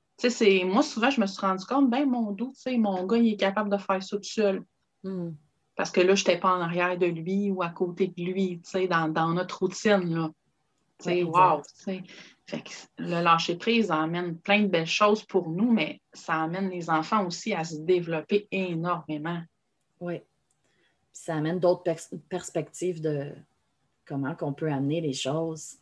moi, 0.65 0.83
souvent, 0.83 1.09
je 1.09 1.19
me 1.19 1.25
suis 1.25 1.41
rendu 1.41 1.65
compte, 1.65 1.89
ben 1.89 2.07
mon 2.07 2.31
doux, 2.31 2.53
mon 2.77 3.05
gars, 3.05 3.17
il 3.17 3.33
est 3.33 3.37
capable 3.37 3.69
de 3.69 3.77
faire 3.77 4.01
ça 4.01 4.15
tout 4.15 4.23
seul. 4.23 4.63
Hmm. 5.03 5.31
Parce 5.75 5.89
que 5.89 6.01
là, 6.01 6.13
je 6.13 6.21
n'étais 6.21 6.39
pas 6.39 6.55
en 6.55 6.61
arrière 6.61 6.97
de 6.97 7.07
lui 7.07 7.49
ou 7.49 7.63
à 7.63 7.69
côté 7.69 8.07
de 8.07 8.23
lui, 8.23 8.61
dans, 8.87 9.11
dans 9.11 9.29
notre 9.29 9.59
routine. 9.59 10.13
Là. 10.13 10.29
wow, 11.23 11.63
fait 12.45 12.63
que 12.63 12.69
le 12.97 13.23
lâcher 13.23 13.55
prise 13.55 13.89
amène 13.91 14.37
plein 14.37 14.63
de 14.63 14.67
belles 14.67 14.85
choses 14.85 15.23
pour 15.23 15.49
nous, 15.49 15.71
mais 15.71 16.01
ça 16.13 16.43
amène 16.43 16.69
les 16.69 16.89
enfants 16.89 17.25
aussi 17.25 17.53
à 17.53 17.63
se 17.63 17.77
développer 17.77 18.47
énormément. 18.51 19.41
Oui. 20.01 20.21
Ça 21.13 21.35
amène 21.35 21.59
d'autres 21.59 21.83
perspectives 22.29 23.01
de 23.01 23.31
comment 24.05 24.35
qu'on 24.35 24.53
peut 24.53 24.71
amener 24.71 25.01
les 25.01 25.13
choses. 25.13 25.77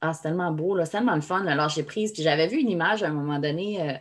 Ah, 0.00 0.12
c'est 0.12 0.22
tellement 0.22 0.50
beau, 0.50 0.76
c'est 0.84 0.90
tellement 0.90 1.14
le 1.14 1.20
fun, 1.20 1.44
le 1.44 1.54
lâcher 1.54 1.84
prise. 1.84 2.12
Puis 2.12 2.22
j'avais 2.22 2.48
vu 2.48 2.58
une 2.58 2.70
image 2.70 3.02
à 3.02 3.08
un 3.08 3.12
moment 3.12 3.38
donné, 3.38 3.80
euh, 3.80 3.94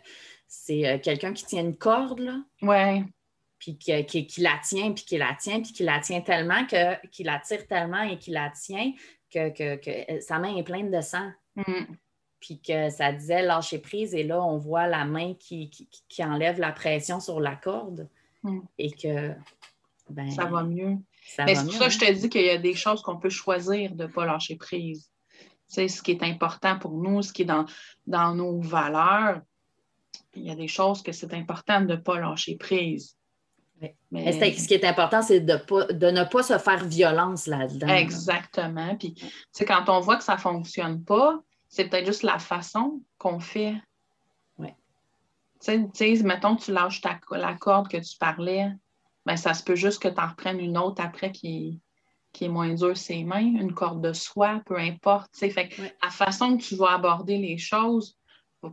c'est 0.48 0.88
euh, 0.88 0.98
quelqu'un 0.98 1.34
qui 1.34 1.46
tient 1.46 1.62
une 1.62 1.78
corde, 1.78 2.20
là. 2.20 2.40
Ouais. 2.62 3.04
Puis 3.60 3.78
qui, 3.78 4.06
qui, 4.06 4.42
la 4.42 4.60
tient, 4.64 4.92
puis 4.92 5.04
qui 5.04 5.18
la 5.20 5.36
tient, 5.40 5.62
puis 5.62 5.72
qui 5.72 5.84
la 5.84 6.00
tient 6.00 6.22
tellement, 6.22 6.66
que, 6.66 7.08
qu'il 7.08 7.28
la 7.28 7.38
tire 7.38 7.68
tellement 7.68 8.02
et 8.02 8.18
qu'il 8.18 8.34
la 8.34 8.50
tient 8.50 8.92
que, 9.32 9.50
que, 9.50 10.20
sa 10.22 10.40
main 10.40 10.56
est 10.56 10.64
pleine 10.64 10.90
de 10.90 11.02
sang. 11.02 11.30
Mm. 11.56 11.94
Puis 12.40 12.60
que 12.60 12.90
ça 12.90 13.12
disait 13.12 13.44
lâcher 13.44 13.78
prise, 13.78 14.16
et 14.16 14.24
là, 14.24 14.44
on 14.44 14.58
voit 14.58 14.88
la 14.88 15.06
main 15.06 15.36
qui, 15.36 15.70
qui, 15.70 16.26
enlève 16.26 16.60
la 16.60 16.72
pression 16.72 17.20
sur 17.20 17.40
la 17.40 17.56
corde. 17.56 18.10
Mm. 18.44 18.60
Et 18.80 18.92
que. 18.92 19.34
Ben, 20.12 20.30
ça 20.32 20.46
va 20.46 20.64
mieux. 20.64 20.98
Mais 21.40 21.56
c'est 21.56 21.66
pour 21.66 21.74
ça 21.74 21.88
que 21.88 21.94
je 21.94 22.00
te 22.00 22.06
hein. 22.06 22.14
dis 22.14 22.30
qu'il 22.30 22.46
y 22.46 22.50
a 22.50 22.58
des 22.58 22.76
choses 22.76 23.02
qu'on 23.02 23.18
peut 23.18 23.30
choisir 23.30 23.96
de 23.96 24.04
ne 24.04 24.08
pas 24.08 24.26
lâcher 24.26 24.56
prise 24.56 25.12
ce 25.72 26.02
qui 26.02 26.12
est 26.12 26.24
important 26.24 26.78
pour 26.78 26.92
nous, 26.92 27.22
ce 27.22 27.32
qui 27.32 27.44
est 27.44 27.46
dans, 27.46 27.66
dans 28.08 28.36
nos 28.36 28.60
valeurs. 28.62 29.42
Il 30.34 30.44
y 30.44 30.52
a 30.52 30.56
des 30.56 30.68
choses 30.68 31.02
que 31.02 31.12
c'est 31.12 31.34
important 31.34 31.82
de 31.82 31.94
ne 31.94 31.96
pas 31.96 32.20
lâcher 32.20 32.56
prise. 32.56 33.18
Mais, 34.12 34.32
ce 34.32 34.68
qui 34.68 34.76
est 34.76 34.86
important, 34.86 35.24
c'est 35.24 35.40
de, 35.40 35.56
de, 35.94 36.12
ne 36.12 36.24
pas 36.24 36.44
se 36.44 36.58
faire 36.60 36.86
violence 36.86 37.48
là-dedans. 37.48 37.88
Exactement. 37.88 38.96
Puis, 38.96 39.16
quand 39.66 39.90
on 39.90 40.02
voit 40.02 40.18
que 40.18 40.24
ça 40.24 40.36
ne 40.36 40.40
fonctionne 40.40 41.04
pas, 41.04 41.40
c'est 41.68 41.86
peut-être 41.86 42.06
juste 42.06 42.22
la 42.22 42.38
façon 42.38 43.02
qu'on 43.18 43.40
fait. 43.40 43.74
Oui. 44.60 44.70
Tu 45.66 45.90
sais, 45.94 46.24
mettons, 46.24 46.58
tu 46.58 46.72
lâches 46.72 47.02
ta, 47.02 47.20
la 47.32 47.56
corde 47.56 47.88
que 47.88 47.98
tu 47.98 48.18
parlais, 48.20 48.72
ben, 49.26 49.38
ça 49.38 49.54
se 49.54 49.64
peut 49.64 49.76
juste 49.76 50.02
que 50.02 50.08
tu 50.08 50.20
en 50.20 50.28
reprennes 50.28 50.60
une 50.60 50.78
autre 50.78 51.04
après 51.04 51.32
qui, 51.32 51.80
qui 52.34 52.46
est 52.46 52.50
moins 52.50 52.74
dur 52.74 52.98
ses 52.98 53.24
mains, 53.24 53.40
une 53.40 53.74
corde 53.74 54.06
de 54.06 54.14
soie, 54.14 54.62
peu 54.66 54.78
importe. 54.78 55.36
Fait 55.36 55.70
La 56.04 56.10
façon 56.10 56.58
que 56.58 56.64
tu 56.64 56.76
vas 56.76 56.94
aborder 56.94 57.38
les 57.38 57.58
choses 57.58 58.18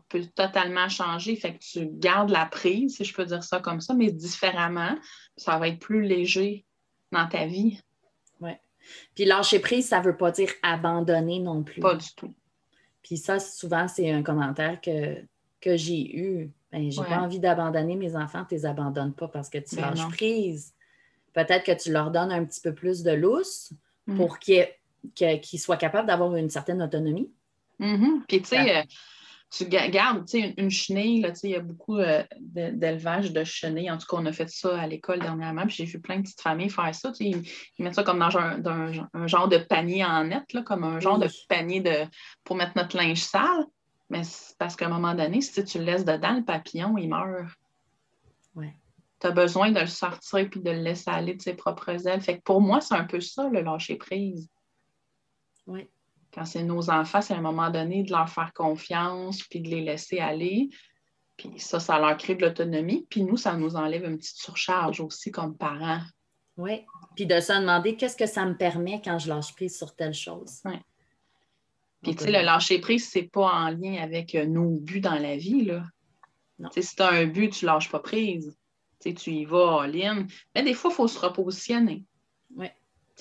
peut 0.08 0.24
totalement 0.34 0.88
changer. 0.88 1.36
Fait 1.36 1.54
que 1.54 1.58
tu 1.58 1.88
gardes 1.90 2.30
la 2.30 2.46
prise, 2.46 2.96
si 2.96 3.04
je 3.04 3.14
peux 3.14 3.24
dire 3.24 3.42
ça 3.42 3.60
comme 3.60 3.80
ça, 3.80 3.94
mais 3.94 4.10
différemment. 4.10 4.96
Ça 5.36 5.58
va 5.58 5.68
être 5.68 5.78
plus 5.78 6.02
léger 6.02 6.66
dans 7.10 7.26
ta 7.26 7.46
vie. 7.46 7.80
Oui. 8.40 8.52
Puis 9.14 9.24
lâcher 9.24 9.60
prise, 9.60 9.88
ça 9.88 10.00
ne 10.00 10.04
veut 10.04 10.16
pas 10.16 10.30
dire 10.30 10.50
abandonner 10.62 11.40
non 11.40 11.62
plus. 11.62 11.80
Pas 11.80 11.94
du 11.94 12.08
tout. 12.16 12.34
Puis 13.02 13.16
ça, 13.16 13.38
souvent, 13.38 13.88
c'est 13.88 14.10
un 14.10 14.22
commentaire 14.22 14.80
que, 14.80 15.24
que 15.60 15.76
j'ai 15.76 16.16
eu. 16.16 16.50
Ben, 16.70 16.90
j'ai 16.90 17.02
pas 17.02 17.20
envie 17.20 17.40
d'abandonner 17.40 17.96
mes 17.96 18.14
enfants, 18.14 18.44
tu 18.46 18.54
les 18.54 18.66
abandonnes 18.66 19.14
pas 19.14 19.28
parce 19.28 19.48
que 19.48 19.58
tu 19.58 19.76
ben 19.76 19.90
lâches 19.90 20.08
prise 20.08 20.74
peut-être 21.38 21.64
que 21.64 21.82
tu 21.82 21.92
leur 21.92 22.10
donnes 22.10 22.32
un 22.32 22.44
petit 22.44 22.60
peu 22.60 22.74
plus 22.74 23.02
de 23.02 23.12
lousse 23.12 23.72
mm. 24.06 24.16
pour 24.16 24.38
qu'ils 24.38 24.66
soient 25.58 25.76
capables 25.76 26.08
d'avoir 26.08 26.34
une 26.36 26.50
certaine 26.50 26.82
autonomie. 26.82 27.30
Mm-hmm. 27.80 28.22
Puis, 28.26 28.42
tu 28.42 28.48
sais, 28.48 28.76
euh, 28.76 28.82
tu 29.50 29.66
gardes, 29.66 30.28
sais, 30.28 30.54
une 30.56 30.70
chenille, 30.70 31.24
il 31.42 31.50
y 31.50 31.54
a 31.54 31.60
beaucoup 31.60 31.98
euh, 31.98 32.22
d'élevage 32.40 33.32
de 33.32 33.44
chenilles. 33.44 33.90
En 33.90 33.98
tout 33.98 34.06
cas, 34.06 34.16
on 34.20 34.26
a 34.26 34.32
fait 34.32 34.50
ça 34.50 34.80
à 34.80 34.86
l'école 34.86 35.20
dernièrement, 35.20 35.62
puis 35.66 35.76
j'ai 35.76 35.84
vu 35.84 36.00
plein 36.00 36.16
de 36.16 36.22
petites 36.22 36.40
familles 36.40 36.70
faire 36.70 36.94
ça. 36.94 37.14
Sais, 37.14 37.24
ils, 37.24 37.44
mettent 37.78 37.94
ça 37.94 38.02
comme 38.02 38.18
dans 38.18 39.08
un, 39.14 39.26
genre 39.26 39.48
de 39.48 39.58
panier 39.58 40.04
en 40.04 40.24
net, 40.24 40.52
là, 40.52 40.62
comme 40.62 40.84
un 40.84 41.00
genre 41.00 41.18
de 41.18 41.28
panier 41.48 41.80
de, 41.80 42.04
pour 42.44 42.56
mettre 42.56 42.72
notre 42.76 42.96
linge 42.96 43.22
sale. 43.22 43.64
Mais 44.10 44.24
c'est 44.24 44.56
parce 44.58 44.76
qu'à 44.76 44.86
un 44.86 44.90
moment 44.90 45.14
donné, 45.14 45.40
si 45.40 45.64
tu 45.64 45.78
le 45.78 45.84
laisses 45.84 46.04
dedans, 46.04 46.34
le 46.34 46.44
papillon, 46.44 46.96
il 46.96 47.08
meurt. 47.08 47.48
Ouais 48.54 48.74
tu 49.20 49.26
as 49.26 49.30
besoin 49.30 49.70
de 49.70 49.80
le 49.80 49.86
sortir 49.86 50.48
puis 50.50 50.60
de 50.60 50.70
le 50.70 50.78
laisser 50.78 51.10
aller 51.10 51.34
de 51.34 51.42
ses 51.42 51.54
propres 51.54 52.06
ailes. 52.06 52.20
Fait 52.20 52.38
que 52.38 52.42
pour 52.42 52.60
moi, 52.60 52.80
c'est 52.80 52.94
un 52.94 53.04
peu 53.04 53.20
ça, 53.20 53.48
le 53.48 53.60
lâcher 53.60 53.96
prise. 53.96 54.48
Oui. 55.66 55.88
Quand 56.32 56.44
c'est 56.44 56.62
nos 56.62 56.90
enfants, 56.90 57.20
c'est 57.20 57.34
à 57.34 57.38
un 57.38 57.42
moment 57.42 57.70
donné 57.70 58.02
de 58.02 58.12
leur 58.12 58.28
faire 58.28 58.52
confiance 58.52 59.42
puis 59.42 59.60
de 59.60 59.68
les 59.68 59.80
laisser 59.80 60.18
aller. 60.18 60.70
Puis 61.36 61.58
ça, 61.58 61.80
ça 61.80 61.98
leur 61.98 62.16
crée 62.16 62.34
de 62.34 62.44
l'autonomie. 62.44 63.06
Puis 63.08 63.22
nous, 63.22 63.36
ça 63.36 63.56
nous 63.56 63.76
enlève 63.76 64.04
une 64.04 64.18
petite 64.18 64.36
surcharge 64.36 65.00
aussi 65.00 65.30
comme 65.30 65.56
parents. 65.56 66.02
Oui. 66.56 66.84
Puis 67.16 67.26
de 67.26 67.40
se 67.40 67.52
demander 67.52 67.96
qu'est-ce 67.96 68.16
que 68.16 68.26
ça 68.26 68.44
me 68.44 68.56
permet 68.56 69.00
quand 69.02 69.18
je 69.18 69.28
lâche 69.28 69.54
prise 69.54 69.76
sur 69.76 69.94
telle 69.94 70.14
chose. 70.14 70.60
Oui. 70.64 70.74
Tu 72.18 72.24
sais, 72.24 72.30
le 72.30 72.44
lâcher 72.44 72.78
prise, 72.80 73.08
c'est 73.08 73.30
pas 73.30 73.50
en 73.50 73.70
lien 73.70 74.02
avec 74.02 74.34
euh, 74.34 74.46
nos 74.46 74.78
buts 74.80 75.00
dans 75.00 75.18
la 75.18 75.36
vie, 75.36 75.64
là. 75.64 75.84
Si 76.72 76.96
tu 76.96 77.02
as 77.02 77.10
un 77.10 77.26
but, 77.26 77.50
tu 77.50 77.66
lâches 77.66 77.90
pas 77.90 78.00
prise. 78.00 78.56
Tu 79.00 79.14
tu 79.14 79.30
y 79.30 79.44
vas 79.44 79.76
en 79.76 79.82
ligne. 79.82 80.26
Mais 80.54 80.64
des 80.64 80.74
fois, 80.74 80.90
il 80.90 80.94
faut 80.94 81.06
se 81.06 81.18
repositionner. 81.20 82.04
Oui 82.56 82.68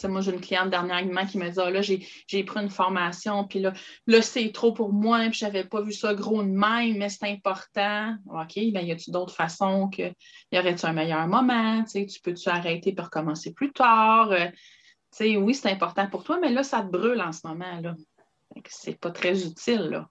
moi, 0.06 0.22
j'ai 0.22 0.32
une 0.32 0.42
cliente 0.42 0.70
dernièrement 0.70 1.26
qui 1.26 1.40
me 1.40 1.50
dit 1.50 1.60
ah, 1.60 1.72
là, 1.72 1.82
j'ai 1.82 2.44
pris 2.44 2.60
une 2.60 2.70
formation, 2.70 3.46
puis 3.46 3.60
là, 3.60 3.74
là 4.06 4.22
c'est 4.22 4.52
trop 4.52 4.72
pour 4.72 4.94
moi, 4.94 5.22
puis 5.30 5.40
je 5.40 5.46
n'avais 5.46 5.64
pas 5.64 5.82
vu 5.82 5.92
ça 5.92 6.14
gros 6.14 6.44
de 6.44 6.50
même, 6.50 6.98
mais 6.98 7.10
c'est 7.10 7.28
important. 7.28 8.16
OK, 8.28 8.54
bien, 8.56 8.82
y 8.82 8.92
a-tu 8.92 9.10
d'autres 9.10 9.34
façons 9.34 9.90
que 9.90 10.14
y 10.52 10.60
aurait-tu 10.60 10.86
un 10.86 10.94
meilleur 10.94 11.28
moment? 11.28 11.84
Tu 11.86 12.06
peux-tu 12.22 12.50
arrêter 12.50 12.94
pour 12.94 13.06
recommencer 13.06 13.54
plus 13.54 13.72
tard? 13.72 14.32
Euh, 14.32 14.50
oui, 15.20 15.56
c'est 15.56 15.72
important 15.72 16.08
pour 16.08 16.24
toi, 16.24 16.38
mais 16.40 16.52
là, 16.52 16.62
ça 16.62 16.82
te 16.82 16.92
brûle 16.92 17.22
en 17.22 17.32
ce 17.32 17.48
moment. 17.48 17.82
là. 17.82 17.96
C'est 18.70 19.00
pas 19.00 19.12
très 19.12 19.46
utile. 19.46 19.90
là. 19.92 20.10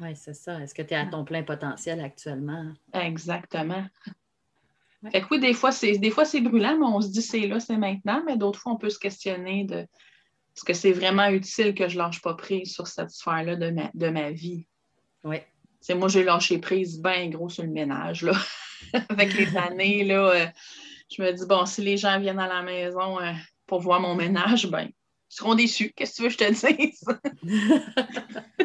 Oui, 0.00 0.14
c'est 0.14 0.34
ça. 0.34 0.60
Est-ce 0.60 0.74
que 0.74 0.82
tu 0.82 0.94
es 0.94 0.96
à 0.96 1.06
ton 1.06 1.24
plein 1.24 1.42
potentiel 1.42 2.00
actuellement? 2.00 2.72
Exactement. 2.92 3.84
Fait 5.12 5.20
que 5.20 5.26
oui, 5.30 5.40
des 5.40 5.54
fois, 5.54 5.72
c'est 5.72 5.98
des 5.98 6.10
fois 6.10 6.24
c'est 6.24 6.40
brûlant, 6.40 6.76
mais 6.78 6.86
on 6.86 7.00
se 7.00 7.08
dit 7.08 7.22
c'est 7.22 7.46
là, 7.46 7.60
c'est 7.60 7.76
maintenant, 7.76 8.22
mais 8.26 8.36
d'autres 8.36 8.58
fois, 8.58 8.72
on 8.72 8.76
peut 8.76 8.90
se 8.90 8.98
questionner 8.98 9.64
de 9.64 9.76
est-ce 9.76 10.64
que 10.64 10.72
c'est 10.72 10.92
vraiment 10.92 11.28
utile 11.28 11.74
que 11.74 11.86
je 11.86 11.98
lâche 11.98 12.22
pas 12.22 12.34
prise 12.34 12.72
sur 12.72 12.86
cette 12.86 13.10
sphère-là 13.10 13.56
de 13.56 13.70
ma, 13.70 13.90
de 13.92 14.08
ma 14.08 14.30
vie? 14.30 14.66
Oui. 15.22 15.36
C'est 15.80 15.94
moi, 15.94 16.08
j'ai 16.08 16.24
lâché 16.24 16.58
prise 16.58 17.00
bien 17.00 17.28
gros 17.28 17.50
sur 17.50 17.62
le 17.62 17.70
ménage, 17.70 18.22
là. 18.22 18.32
Avec 19.10 19.34
les 19.34 19.54
années, 19.56 20.04
là, 20.04 20.30
euh, 20.30 20.46
je 21.14 21.22
me 21.22 21.30
dis, 21.32 21.46
bon, 21.46 21.66
si 21.66 21.82
les 21.82 21.98
gens 21.98 22.18
viennent 22.18 22.38
à 22.38 22.48
la 22.48 22.62
maison 22.62 23.20
euh, 23.20 23.32
pour 23.66 23.80
voir 23.80 24.00
mon 24.00 24.14
ménage, 24.14 24.66
ben, 24.68 24.88
seront 25.28 25.54
déçus. 25.54 25.92
Qu'est-ce 25.94 26.12
que 26.12 26.16
tu 26.16 26.22
veux 26.22 26.28
que 26.28 26.34
je 26.34 26.38
te 26.38 26.76
dise? 26.82 27.04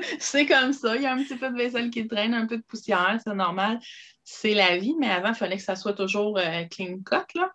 c'est 0.20 0.46
comme 0.46 0.74
ça. 0.74 0.96
Il 0.96 1.04
y 1.04 1.06
a 1.06 1.14
un 1.14 1.24
petit 1.24 1.36
peu 1.36 1.50
de 1.50 1.58
vaisselle 1.58 1.90
qui 1.90 2.08
traîne, 2.08 2.34
un 2.34 2.46
peu 2.46 2.58
de 2.58 2.64
poussière, 2.64 3.20
c'est 3.24 3.34
normal 3.34 3.80
c'est 4.24 4.54
la 4.54 4.78
vie, 4.78 4.96
mais 5.00 5.10
avant, 5.10 5.30
il 5.30 5.36
fallait 5.36 5.58
que 5.58 5.64
ça 5.64 5.76
soit 5.76 5.94
toujours 5.94 6.38
euh, 6.38 6.64
clean 6.66 7.00
cut. 7.06 7.38
Là. 7.38 7.52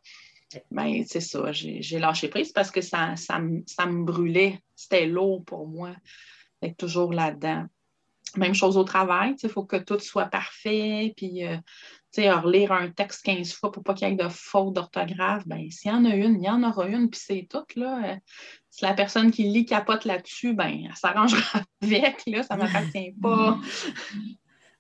Ben, 0.71 1.05
c'est 1.07 1.21
ça, 1.21 1.53
j'ai 1.53 1.99
lâché 1.99 2.29
prise 2.29 2.53
parce 2.53 2.71
que 2.71 2.81
ça, 2.81 3.17
ça, 3.17 3.39
me 3.39 4.05
brûlait. 4.05 4.61
C'était 4.75 5.07
lourd 5.07 5.45
pour 5.45 5.67
moi 5.67 5.95
d'être 6.63 6.77
toujours 6.77 7.13
là-dedans. 7.13 7.67
Même 8.37 8.55
chose 8.55 8.77
au 8.77 8.85
travail, 8.85 9.35
il 9.43 9.49
faut 9.49 9.65
que 9.65 9.77
tout 9.77 9.99
soit 9.99 10.27
parfait, 10.27 11.15
puis 11.17 11.45
euh, 11.45 11.57
relire 12.17 12.73
un 12.73 12.91
texte 12.91 13.25
15 13.25 13.53
fois 13.53 13.73
pour 13.73 13.83
pas 13.83 13.95
qu'il 13.95 14.09
y 14.09 14.11
ait 14.11 14.15
de 14.15 14.29
fautes 14.29 14.75
d'orthographe, 14.75 15.47
ben, 15.47 15.71
s'il 15.71 15.91
y 15.91 15.95
en 15.95 16.05
a 16.05 16.15
une, 16.15 16.43
il 16.43 16.45
y 16.45 16.51
en 16.51 16.63
aura 16.63 16.87
une, 16.87 17.11
puis 17.11 17.21
c'est 17.23 17.47
tout. 17.49 17.65
Là. 17.77 18.19
Si 18.77 18.85
la 18.85 18.93
personne 18.93 19.31
qui 19.31 19.45
lit 19.45 19.65
capote 19.65 20.05
là-dessus, 20.05 20.53
ben, 20.53 20.85
elle 20.85 20.95
s'arrangera 20.95 21.63
avec, 21.83 22.23
là, 22.27 22.43
ça 22.43 22.57
ne 22.57 22.63
m'appartient 22.63 23.15
pas. 23.23 23.59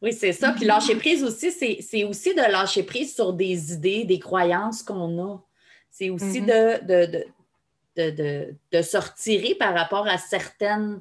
Oui, 0.02 0.12
c'est 0.12 0.34
ça. 0.34 0.52
Puis 0.52 0.66
lâcher 0.66 0.94
prise 0.96 1.24
aussi, 1.24 1.50
c'est 1.50 2.04
aussi 2.04 2.34
de 2.34 2.52
lâcher 2.52 2.82
prise 2.82 3.14
sur 3.14 3.32
des 3.32 3.72
idées, 3.72 4.04
des 4.04 4.18
croyances 4.18 4.82
qu'on 4.82 5.18
a. 5.24 5.42
C'est 5.90 6.10
aussi 6.10 6.42
mm-hmm. 6.42 6.86
de, 6.86 7.06
de, 7.96 8.10
de, 8.10 8.54
de, 8.72 8.82
se 8.82 8.98
retirer 8.98 9.54
par 9.54 9.72
rapport 9.72 10.06
à 10.06 10.18
certaines 10.18 11.00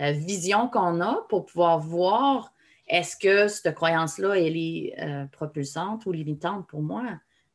euh, 0.00 0.12
visions 0.12 0.68
qu'on 0.68 1.02
a 1.02 1.26
pour 1.28 1.44
pouvoir 1.44 1.80
voir 1.80 2.54
est-ce 2.88 3.14
que 3.14 3.46
cette 3.48 3.74
croyance-là, 3.74 4.38
elle 4.38 4.56
est 4.56 4.94
euh, 4.98 5.26
propulsante 5.26 6.06
ou 6.06 6.12
limitante 6.12 6.66
pour 6.66 6.80
moi? 6.80 7.04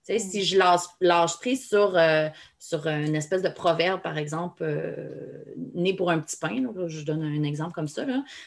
Si 0.05 0.45
je 0.45 0.57
lâche, 0.57 0.81
lâche 1.01 1.39
prise 1.39 1.67
sur, 1.67 1.97
euh, 1.97 2.29
sur 2.59 2.85
une 2.85 3.15
espèce 3.15 3.41
de 3.41 3.50
proverbe, 3.50 4.01
par 4.01 4.19
exemple, 4.19 4.62
euh, 4.62 5.43
né 5.74 5.95
pour 5.95 6.12
un 6.12 6.19
petit 6.19 6.38
pain, 6.38 6.63
je 6.88 7.01
donne 7.03 7.24
un 7.24 7.41
exemple 7.41 7.74
comme 7.74 7.88
ça, 7.88 8.05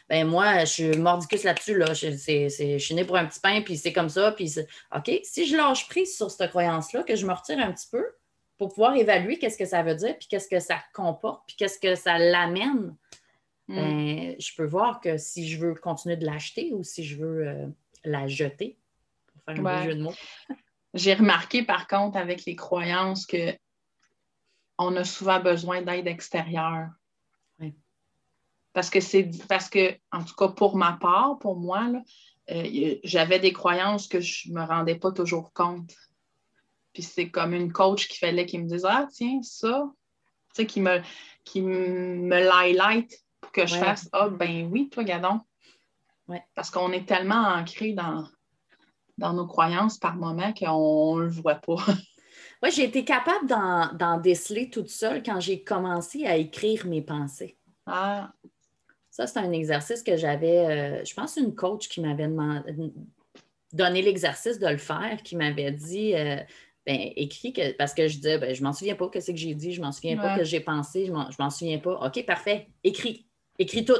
ben 0.08 0.24
moi, 0.24 0.60
je 0.60 0.66
suis 0.66 0.96
mordicus 0.96 1.42
là-dessus. 1.42 1.76
Là, 1.76 1.94
je, 1.94 2.78
suis 2.78 2.94
né 2.94 3.04
pour 3.04 3.16
un 3.16 3.26
petit 3.26 3.40
pain, 3.40 3.60
puis 3.62 3.76
c'est 3.76 3.92
comme 3.92 4.08
ça. 4.08 4.30
Puis 4.30 4.54
OK, 4.94 5.10
si 5.24 5.46
je 5.46 5.56
lâche 5.56 5.88
prise 5.88 6.16
sur 6.16 6.30
cette 6.30 6.50
croyance-là, 6.50 7.02
que 7.02 7.16
je 7.16 7.26
me 7.26 7.32
retire 7.32 7.58
un 7.58 7.72
petit 7.72 7.88
peu 7.90 8.06
pour 8.56 8.68
pouvoir 8.68 8.94
évaluer 8.94 9.38
qu'est-ce 9.38 9.58
que 9.58 9.66
ça 9.66 9.82
veut 9.82 9.96
dire, 9.96 10.16
puis 10.16 10.28
qu'est-ce 10.28 10.48
que 10.48 10.60
ça 10.60 10.78
comporte, 10.92 11.42
puis 11.48 11.56
qu'est-ce 11.56 11.80
que 11.80 11.96
ça 11.96 12.18
l'amène, 12.18 12.94
mm. 13.66 13.74
ben, 13.76 14.36
je 14.38 14.54
peux 14.56 14.66
voir 14.66 15.00
que 15.00 15.18
si 15.18 15.48
je 15.48 15.58
veux 15.58 15.74
continuer 15.74 16.16
de 16.16 16.24
l'acheter 16.24 16.72
ou 16.72 16.84
si 16.84 17.02
je 17.02 17.16
veux 17.16 17.48
euh, 17.48 17.66
la 18.04 18.28
jeter, 18.28 18.76
pour 19.34 19.54
faire 19.54 19.66
un 19.66 19.84
jeu 19.84 19.94
de 19.96 20.02
mots. 20.02 20.14
J'ai 20.94 21.14
remarqué 21.14 21.62
par 21.62 21.86
contre 21.86 22.16
avec 22.16 22.44
les 22.44 22.56
croyances 22.56 23.26
que 23.26 23.56
on 24.78 24.94
a 24.96 25.04
souvent 25.04 25.40
besoin 25.40 25.82
d'aide 25.82 26.06
extérieure. 26.06 26.88
Parce 28.72 28.90
que 28.90 29.00
c'est 29.00 29.28
parce 29.48 29.68
que, 29.68 29.96
en 30.12 30.22
tout 30.22 30.34
cas 30.36 30.48
pour 30.48 30.76
ma 30.76 30.92
part, 30.92 31.38
pour 31.40 31.56
moi, 31.56 31.90
euh, 32.50 32.94
j'avais 33.02 33.40
des 33.40 33.52
croyances 33.52 34.06
que 34.06 34.20
je 34.20 34.50
ne 34.50 34.54
me 34.54 34.64
rendais 34.64 34.94
pas 34.94 35.10
toujours 35.10 35.52
compte. 35.52 35.92
Puis 36.92 37.02
c'est 37.02 37.30
comme 37.30 37.54
une 37.54 37.72
coach 37.72 38.08
qui 38.08 38.18
fallait 38.18 38.46
qu'il 38.46 38.62
me 38.62 38.68
dise 38.68 38.84
Ah, 38.84 39.08
tiens, 39.12 39.40
ça, 39.42 39.90
tu 40.54 40.62
sais, 40.62 40.66
qui 40.66 40.80
me, 40.80 41.00
qui 41.44 41.60
me 41.60 42.50
highlight 42.52 43.12
pour 43.40 43.50
que 43.52 43.66
je 43.66 43.74
fasse 43.76 44.08
Ah, 44.12 44.28
ben 44.28 44.68
oui, 44.70 44.88
toi, 44.90 45.02
Gadon. 45.02 45.40
Parce 46.54 46.70
qu'on 46.70 46.92
est 46.92 47.08
tellement 47.08 47.48
ancré 47.48 47.94
dans, 47.94 48.28
dans 49.18 49.32
nos 49.32 49.46
croyances 49.46 49.98
par 49.98 50.16
moment 50.16 50.52
qu'on 50.54 51.16
ne 51.16 51.22
le 51.22 51.28
voit 51.28 51.56
pas. 51.56 51.76
Oui, 52.60 52.70
j'ai 52.72 52.82
été 52.82 53.04
capable 53.04 53.46
d'en 53.46 54.18
déceler 54.18 54.68
toute 54.68 54.88
seule 54.88 55.22
quand 55.22 55.38
j'ai 55.38 55.62
commencé 55.62 56.26
à 56.26 56.36
écrire 56.36 56.86
mes 56.86 57.02
pensées. 57.02 57.56
Ah. 57.86 58.32
Ça, 59.12 59.28
c'est 59.28 59.38
un 59.38 59.52
exercice 59.52 60.02
que 60.02 60.16
j'avais, 60.16 60.66
euh, 60.66 61.04
je 61.04 61.14
pense, 61.14 61.36
une 61.36 61.54
coach 61.54 61.88
qui 61.88 62.00
m'avait 62.00 62.28
donné 63.72 64.02
l'exercice 64.02 64.58
de 64.58 64.66
le 64.66 64.76
faire, 64.76 65.22
qui 65.22 65.36
m'avait 65.36 65.70
dit, 65.70 66.16
euh, 66.16 66.36
ben, 66.84 66.98
écris, 67.14 67.52
que, 67.52 67.76
parce 67.76 67.94
que 67.94 68.08
je 68.08 68.16
disais, 68.16 68.38
ben, 68.38 68.52
je 68.52 68.62
m'en 68.64 68.72
souviens 68.72 68.96
pas, 68.96 69.08
qu'est-ce 69.08 69.30
que 69.30 69.36
j'ai 69.36 69.54
dit, 69.54 69.72
je 69.72 69.80
m'en 69.80 69.92
souviens 69.92 70.16
pas, 70.16 70.36
que 70.36 70.42
j'ai 70.42 70.60
pensé, 70.60 71.06
je 71.06 71.12
m'en 71.12 71.50
souviens 71.50 71.78
pas. 71.78 71.94
OK, 72.06 72.26
parfait, 72.26 72.66
écris, 72.82 73.28
écris 73.60 73.84
tout. 73.84 73.94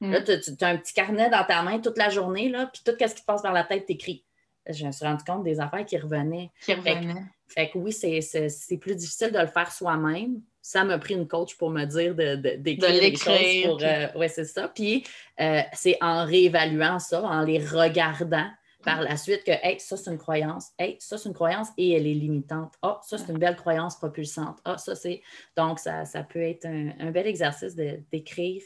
Mm. 0.00 0.12
Là, 0.12 0.20
tu 0.22 0.32
as 0.32 0.68
un 0.68 0.76
petit 0.76 0.94
carnet 0.94 1.30
dans 1.30 1.44
ta 1.44 1.62
main 1.62 1.80
toute 1.80 1.98
la 1.98 2.10
journée, 2.10 2.48
là, 2.48 2.70
puis 2.72 2.82
tout 2.84 2.92
ce 2.96 3.12
qui 3.12 3.22
te 3.22 3.26
passe 3.26 3.42
par 3.42 3.52
la 3.52 3.64
tête, 3.64 3.86
t'écris 3.86 4.24
je 4.68 4.86
me 4.86 4.92
suis 4.92 5.04
rendu 5.04 5.24
compte 5.24 5.44
des 5.44 5.60
affaires 5.60 5.84
qui 5.84 5.96
revenaient. 5.96 6.50
Qui 6.62 6.74
revenaient. 6.74 7.24
Fait, 7.46 7.70
que 7.70 7.78
oui, 7.78 7.92
c'est 7.92 8.76
plus 8.78 8.94
difficile 8.94 9.32
de 9.32 9.38
le 9.38 9.46
faire 9.46 9.72
soi-même. 9.72 10.40
Ça 10.60 10.84
m'a 10.84 10.98
pris 10.98 11.14
une 11.14 11.26
coach 11.26 11.56
pour 11.56 11.70
me 11.70 11.84
dire 11.86 12.14
d'écrire 12.14 13.10
de, 13.10 13.16
choses. 13.16 13.64
Pour, 13.64 13.82
euh, 13.82 14.06
oui, 14.16 14.28
c'est 14.28 14.44
ça. 14.44 14.68
Puis 14.68 15.04
euh, 15.40 15.62
c'est 15.72 15.96
en 16.02 16.26
réévaluant 16.26 16.98
ça, 16.98 17.22
en 17.22 17.42
les 17.42 17.58
regardant 17.58 18.48
par 18.84 19.00
la 19.00 19.16
suite 19.16 19.44
que, 19.44 19.50
hey, 19.50 19.80
ça, 19.80 19.96
c'est 19.96 20.10
une 20.10 20.18
croyance. 20.18 20.68
Hey, 20.78 20.96
ça, 21.00 21.16
c'est 21.16 21.28
une 21.28 21.34
croyance 21.34 21.68
et 21.78 21.92
elle 21.92 22.06
est 22.06 22.14
limitante. 22.14 22.74
Ah, 22.82 22.96
oh, 22.96 23.00
ça, 23.02 23.18
c'est 23.18 23.32
une 23.32 23.38
belle 23.38 23.56
croyance 23.56 23.96
propulsante. 23.96 24.58
Ah, 24.64 24.76
ça, 24.76 24.94
c'est. 24.94 25.22
Donc, 25.56 25.78
ça, 25.78 26.04
peut 26.28 26.42
être 26.42 26.66
un, 26.66 27.10
bel 27.10 27.26
exercice 27.26 27.74
d'écrire 27.74 28.62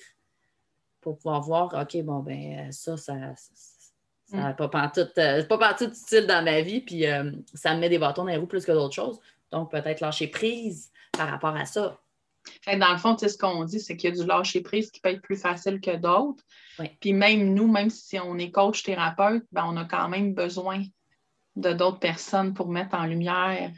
pour 1.00 1.16
pouvoir 1.16 1.40
voir, 1.40 1.74
OK, 1.74 2.02
bon, 2.02 2.18
ben, 2.18 2.70
ça, 2.72 2.96
ça 2.96 3.14
ça 4.32 4.48
n'est 4.48 4.54
pas 4.54 4.68
pantoute, 4.68 5.16
euh, 5.18 5.44
pas 5.44 5.76
utile 5.80 6.26
dans 6.26 6.44
ma 6.44 6.62
vie, 6.62 6.80
puis 6.80 7.06
euh, 7.06 7.30
ça 7.54 7.74
me 7.74 7.80
met 7.80 7.88
des 7.88 7.98
bâtons 7.98 8.22
dans 8.22 8.28
les 8.28 8.36
roues 8.36 8.46
plus 8.46 8.64
que 8.64 8.72
d'autres 8.72 8.94
choses. 8.94 9.20
Donc, 9.50 9.70
peut-être 9.70 10.00
lâcher 10.00 10.28
prise 10.28 10.90
par 11.12 11.28
rapport 11.28 11.54
à 11.54 11.66
ça. 11.66 11.98
dans 12.66 12.92
le 12.92 12.98
fond, 12.98 13.16
ce 13.18 13.36
qu'on 13.36 13.64
dit, 13.64 13.78
c'est 13.78 13.96
qu'il 13.96 14.10
y 14.10 14.12
a 14.12 14.16
du 14.16 14.26
lâcher 14.26 14.62
prise 14.62 14.90
qui 14.90 15.00
peut 15.00 15.10
être 15.10 15.20
plus 15.20 15.36
facile 15.36 15.80
que 15.80 15.96
d'autres. 15.96 16.42
Puis 17.00 17.12
même 17.12 17.52
nous, 17.52 17.70
même 17.70 17.90
si 17.90 18.18
on 18.18 18.38
est 18.38 18.50
coach 18.50 18.82
thérapeute, 18.82 19.44
ben, 19.52 19.64
on 19.66 19.76
a 19.76 19.84
quand 19.84 20.08
même 20.08 20.32
besoin 20.32 20.82
de 21.56 21.72
d'autres 21.74 21.98
personnes 21.98 22.54
pour 22.54 22.68
mettre 22.68 22.94
en 22.94 23.04
lumière 23.04 23.70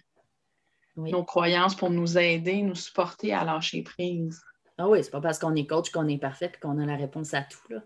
nos 0.96 1.25
croyances, 1.25 1.75
pour 1.75 1.90
nous 1.90 2.16
aider, 2.16 2.62
nous 2.62 2.76
supporter 2.76 3.34
à 3.34 3.44
lâcher 3.44 3.82
prise. 3.82 4.40
Ah 4.78 4.88
oui, 4.88 5.02
c'est 5.02 5.11
pas 5.11 5.20
parce 5.20 5.40
qu'on 5.40 5.56
est 5.56 5.66
coach 5.66 5.90
qu'on 5.90 6.06
est 6.06 6.18
parfait 6.18 6.52
et 6.54 6.61
qu'on 6.61 6.78
a 6.78 6.87
la 6.87 6.96
réponse 6.96 7.34
à 7.34 7.42
tout. 7.42 7.58
Là. 7.68 7.80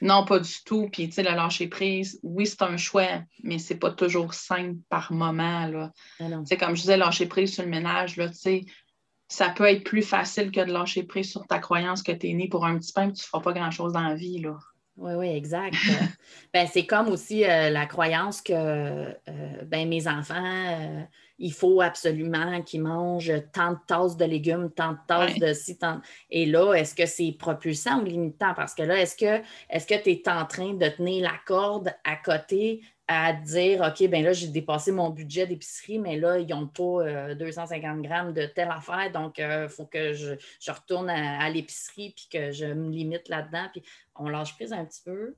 Non, 0.00 0.24
pas 0.24 0.38
du 0.38 0.52
tout. 0.64 0.88
Puis, 0.90 1.08
tu 1.08 1.14
sais, 1.14 1.22
le 1.22 1.30
lâcher 1.30 1.68
prise, 1.68 2.20
oui, 2.22 2.46
c'est 2.46 2.62
un 2.62 2.76
choix, 2.76 3.22
mais 3.42 3.58
c'est 3.58 3.76
pas 3.76 3.90
toujours 3.90 4.34
simple 4.34 4.78
par 4.88 5.12
moment. 5.12 5.66
Là. 5.66 5.92
Ah 6.20 6.26
comme 6.58 6.76
je 6.76 6.82
disais, 6.82 6.96
lâcher 6.96 7.26
prise 7.26 7.54
sur 7.54 7.62
le 7.62 7.70
ménage, 7.70 8.16
là, 8.16 8.28
tu 8.28 8.34
sais, 8.34 8.64
ça 9.28 9.48
peut 9.50 9.64
être 9.64 9.84
plus 9.84 10.02
facile 10.02 10.50
que 10.50 10.60
de 10.60 10.72
lâcher 10.72 11.02
prise 11.04 11.30
sur 11.30 11.46
ta 11.46 11.58
croyance 11.58 12.02
que 12.02 12.12
tu 12.12 12.28
es 12.28 12.34
né 12.34 12.48
pour 12.48 12.66
un 12.66 12.78
petit 12.78 12.92
pain 12.92 13.08
et 13.08 13.12
que 13.12 13.16
tu 13.16 13.22
ne 13.22 13.26
feras 13.26 13.42
pas 13.42 13.52
grand-chose 13.52 13.92
dans 13.92 14.02
la 14.02 14.14
vie. 14.14 14.40
Là. 14.40 14.58
Oui, 14.96 15.12
oui, 15.14 15.28
exact. 15.28 15.74
ben, 16.54 16.68
c'est 16.72 16.86
comme 16.86 17.08
aussi 17.08 17.44
euh, 17.44 17.68
la 17.70 17.86
croyance 17.86 18.40
que 18.40 18.52
euh, 18.52 19.12
ben, 19.66 19.88
mes 19.88 20.06
enfants, 20.06 20.34
euh, 20.36 21.02
il 21.38 21.52
faut 21.52 21.80
absolument 21.80 22.62
qu'ils 22.62 22.82
mangent 22.82 23.32
tant 23.52 23.72
de 23.72 23.78
tasses 23.88 24.16
de 24.16 24.24
légumes, 24.24 24.70
tant 24.70 24.92
de 24.92 24.98
tasses 25.08 25.38
de 25.40 25.52
ci, 25.52 25.76
tant... 25.78 26.00
Et 26.30 26.46
là, 26.46 26.74
est-ce 26.74 26.94
que 26.94 27.06
c'est 27.06 27.32
propulsant 27.36 28.02
ou 28.02 28.04
limitant? 28.04 28.54
Parce 28.54 28.72
que 28.72 28.84
là, 28.84 29.00
est-ce 29.00 29.16
que 29.16 29.42
est-ce 29.68 29.86
que 29.86 30.00
tu 30.00 30.10
es 30.10 30.28
en 30.28 30.46
train 30.46 30.74
de 30.74 30.88
tenir 30.88 31.24
la 31.24 31.38
corde 31.44 31.92
à 32.04 32.14
côté 32.14 32.80
à 33.06 33.32
dire 33.32 33.82
OK, 33.82 34.08
ben 34.08 34.24
là, 34.24 34.32
j'ai 34.32 34.48
dépassé 34.48 34.90
mon 34.90 35.10
budget 35.10 35.46
d'épicerie, 35.46 35.98
mais 35.98 36.18
là, 36.18 36.38
ils 36.38 36.48
n'ont 36.48 36.66
pas 36.66 37.34
250 37.34 38.02
grammes 38.02 38.32
de 38.32 38.46
telle 38.46 38.70
affaire, 38.70 39.12
donc 39.12 39.38
il 39.38 39.68
faut 39.68 39.86
que 39.86 40.12
je, 40.12 40.34
retourne 40.70 41.10
à, 41.10 41.48
l'épicerie 41.50 42.14
puis 42.16 42.28
que 42.30 42.50
je 42.50 42.66
me 42.66 42.90
limite 42.90 43.28
là-dedans. 43.28 43.68
Puis 43.72 43.82
on 44.16 44.28
lâche 44.28 44.54
prise 44.54 44.72
un 44.72 44.84
petit 44.84 45.02
peu. 45.04 45.34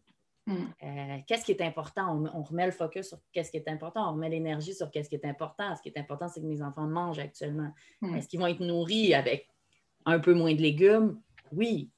Mm. 0.46 0.54
Euh, 0.82 1.18
qu'est-ce 1.26 1.44
qui 1.44 1.52
est 1.52 1.62
important? 1.62 2.24
On, 2.32 2.42
remet 2.42 2.66
le 2.66 2.72
focus 2.72 3.08
sur 3.08 3.18
qu'est-ce 3.32 3.50
qui 3.50 3.56
est 3.56 3.68
important, 3.68 4.08
on 4.08 4.12
remet 4.14 4.28
l'énergie 4.28 4.74
sur 4.74 4.90
qu'est-ce 4.90 5.08
qui 5.08 5.16
est 5.16 5.24
important. 5.24 5.74
Ce 5.74 5.82
qui 5.82 5.88
est 5.88 5.98
important, 5.98 6.28
c'est 6.28 6.40
que 6.40 6.46
mes 6.46 6.62
enfants 6.62 6.86
mangent 6.86 7.18
actuellement. 7.18 7.72
Mm. 8.00 8.16
Est-ce 8.16 8.28
qu'ils 8.28 8.40
vont 8.40 8.46
être 8.46 8.60
nourris 8.60 9.14
avec 9.14 9.48
un 10.04 10.20
peu 10.20 10.34
moins 10.34 10.54
de 10.54 10.62
légumes? 10.62 11.20
Oui. 11.52 11.90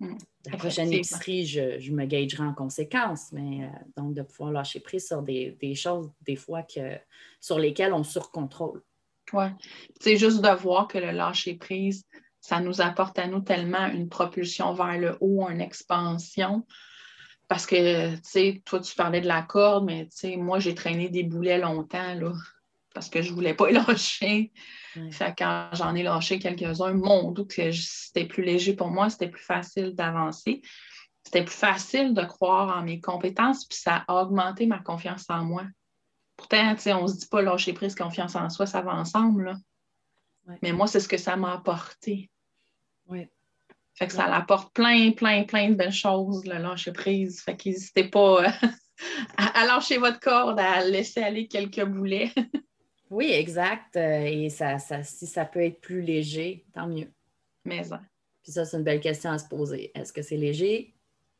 Mm. 0.00 0.16
La 0.50 0.56
prochaine 0.56 0.92
épicerie, 0.92 1.46
je, 1.46 1.92
me 1.92 2.04
gagerai 2.04 2.44
en 2.44 2.54
conséquence, 2.54 3.32
mais 3.32 3.64
euh, 3.64 3.68
donc 3.96 4.14
de 4.14 4.22
pouvoir 4.22 4.52
lâcher 4.52 4.80
prise 4.80 5.06
sur 5.06 5.22
des, 5.22 5.74
choses, 5.74 6.10
des 6.22 6.36
fois, 6.36 6.62
que, 6.62 6.96
sur 7.40 7.58
lesquelles 7.58 7.92
on 7.92 8.04
surcontrôle. 8.04 8.82
Oui. 9.32 9.46
C'est 10.00 10.16
juste 10.16 10.40
de 10.40 10.48
voir 10.48 10.88
que 10.88 10.98
le 10.98 11.10
lâcher 11.10 11.54
prise, 11.54 12.06
ça 12.40 12.60
nous 12.60 12.80
apporte 12.80 13.18
à 13.18 13.26
nous 13.26 13.40
tellement 13.40 13.86
une 13.86 14.08
propulsion 14.08 14.72
vers 14.72 14.98
le 14.98 15.18
haut, 15.20 15.46
une 15.48 15.60
expansion. 15.60 16.66
Parce 17.48 17.66
que, 17.66 18.14
tu 18.16 18.20
sais, 18.22 18.62
toi, 18.64 18.80
tu 18.80 18.94
parlais 18.94 19.20
de 19.20 19.26
la 19.26 19.42
corde, 19.42 19.84
mais 19.86 20.04
tu 20.04 20.16
sais, 20.16 20.36
moi, 20.36 20.58
j'ai 20.58 20.74
traîné 20.74 21.08
des 21.08 21.24
boulets 21.24 21.58
longtemps, 21.58 22.14
là, 22.14 22.32
parce 22.94 23.08
que 23.08 23.22
je 23.22 23.30
ne 23.30 23.34
voulais 23.34 23.54
pas 23.54 23.70
lâcher. 23.70 24.52
Fait 25.12 25.34
quand 25.36 25.70
j'en 25.72 25.94
ai 25.94 26.02
lâché 26.02 26.38
quelques-uns, 26.38 26.94
mon 26.94 27.30
doute 27.30 27.54
que 27.54 27.70
c'était 27.72 28.26
plus 28.26 28.42
léger 28.42 28.74
pour 28.74 28.88
moi, 28.88 29.10
c'était 29.10 29.28
plus 29.28 29.44
facile 29.44 29.94
d'avancer. 29.94 30.62
C'était 31.22 31.44
plus 31.44 31.54
facile 31.54 32.14
de 32.14 32.24
croire 32.24 32.76
en 32.76 32.82
mes 32.82 33.00
compétences, 33.00 33.66
puis 33.66 33.78
ça 33.78 34.04
a 34.08 34.22
augmenté 34.22 34.66
ma 34.66 34.78
confiance 34.78 35.26
en 35.28 35.44
moi. 35.44 35.64
Pourtant, 36.36 36.74
on 36.86 37.02
ne 37.02 37.06
se 37.08 37.18
dit 37.18 37.26
pas 37.26 37.42
lâcher 37.42 37.72
prise, 37.72 37.94
confiance 37.94 38.34
en 38.34 38.48
soi, 38.48 38.66
ça 38.66 38.80
va 38.80 38.94
ensemble, 38.94 39.44
là. 39.44 39.56
Mais 40.62 40.72
moi, 40.72 40.86
c'est 40.86 41.00
ce 41.00 41.08
que 41.08 41.18
ça 41.18 41.36
m'a 41.36 41.52
apporté. 41.52 42.30
Oui. 43.06 43.26
Fait 43.94 44.06
que 44.06 44.12
ça 44.12 44.32
apporte 44.32 44.72
plein, 44.72 45.10
plein, 45.10 45.42
plein 45.44 45.70
de 45.70 45.74
belles 45.74 45.92
choses, 45.92 46.46
le 46.46 46.58
lâcher 46.58 46.92
prise. 46.92 47.42
Fait 47.42 47.56
qu'hésitez 47.56 48.04
pas 48.04 48.44
euh, 48.44 48.50
à, 49.36 49.66
lâcher 49.66 49.98
votre 49.98 50.20
corde, 50.20 50.60
à 50.60 50.84
laisser 50.84 51.20
aller 51.20 51.48
quelques 51.48 51.84
boulets. 51.84 52.32
oui, 53.10 53.30
exact. 53.32 53.96
Euh, 53.96 54.24
et 54.24 54.50
ça, 54.50 54.78
si 54.78 55.26
ça 55.26 55.44
peut 55.44 55.62
être 55.62 55.80
plus 55.80 56.02
léger, 56.02 56.64
tant 56.74 56.86
mieux. 56.86 57.10
Mais 57.64 57.84
ça. 57.84 58.00
Puis 58.42 58.52
ça, 58.52 58.64
c'est 58.64 58.76
une 58.76 58.84
belle 58.84 59.00
question 59.00 59.30
à 59.30 59.38
se 59.38 59.48
poser. 59.48 59.90
Est-ce 59.94 60.12
que 60.12 60.22
c'est 60.22 60.36
léger 60.36 60.94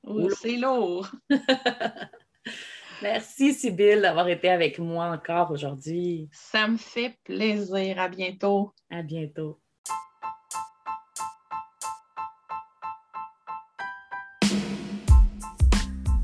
ou 0.05 0.31
c'est 0.31 0.57
lourd? 0.57 1.11
Merci, 3.03 3.55
Sybille, 3.55 4.01
d'avoir 4.01 4.29
été 4.29 4.49
avec 4.49 4.79
moi 4.79 5.07
encore 5.07 5.51
aujourd'hui. 5.51 6.29
Ça 6.33 6.67
me 6.67 6.77
fait 6.77 7.17
plaisir. 7.25 8.01
À 8.01 8.09
bientôt. 8.09 8.73
À 8.91 9.03
bientôt. 9.03 9.61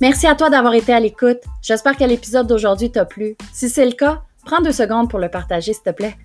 Merci 0.00 0.26
à 0.26 0.34
toi 0.34 0.50
d'avoir 0.50 0.74
été 0.74 0.92
à 0.92 1.00
l'écoute. 1.00 1.38
J'espère 1.62 1.96
que 1.96 2.04
l'épisode 2.04 2.46
d'aujourd'hui 2.46 2.90
t'a 2.90 3.04
plu. 3.04 3.36
Si 3.52 3.68
c'est 3.68 3.86
le 3.86 3.92
cas, 3.92 4.22
prends 4.44 4.60
deux 4.60 4.72
secondes 4.72 5.10
pour 5.10 5.18
le 5.18 5.28
partager, 5.28 5.72
s'il 5.72 5.82
te 5.82 5.90
plaît. 5.90 6.16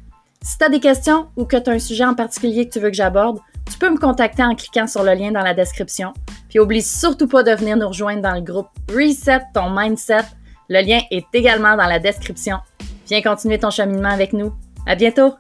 Si 0.42 0.58
tu 0.58 0.64
as 0.64 0.70
des 0.70 0.80
questions 0.80 1.28
ou 1.36 1.46
que 1.46 1.58
tu 1.58 1.70
as 1.70 1.74
un 1.74 1.80
sujet 1.80 2.06
en 2.06 2.16
particulier 2.16 2.68
que 2.68 2.74
tu 2.74 2.80
veux 2.80 2.90
que 2.90 2.96
j'aborde, 2.96 3.40
tu 3.70 3.78
peux 3.78 3.90
me 3.90 3.98
contacter 3.98 4.44
en 4.44 4.56
cliquant 4.56 4.88
sur 4.88 5.04
le 5.04 5.14
lien 5.14 5.32
dans 5.32 5.44
la 5.44 5.54
description. 5.54 6.14
Puis 6.50 6.60
oublie 6.60 6.82
surtout 6.82 7.28
pas 7.28 7.44
de 7.44 7.52
venir 7.52 7.78
nous 7.78 7.88
rejoindre 7.88 8.22
dans 8.22 8.34
le 8.34 8.42
groupe 8.42 8.68
Reset 8.90 9.42
ton 9.54 9.70
mindset. 9.70 10.26
Le 10.70 10.82
lien 10.82 11.02
est 11.12 11.26
également 11.34 11.76
dans 11.76 11.88
la 11.88 12.00
description. 12.00 12.58
Viens 13.08 13.22
continuer 13.22 13.60
ton 13.60 13.70
cheminement 13.70 14.10
avec 14.10 14.34
nous. 14.34 14.54
À 14.86 14.96
bientôt! 14.96 15.34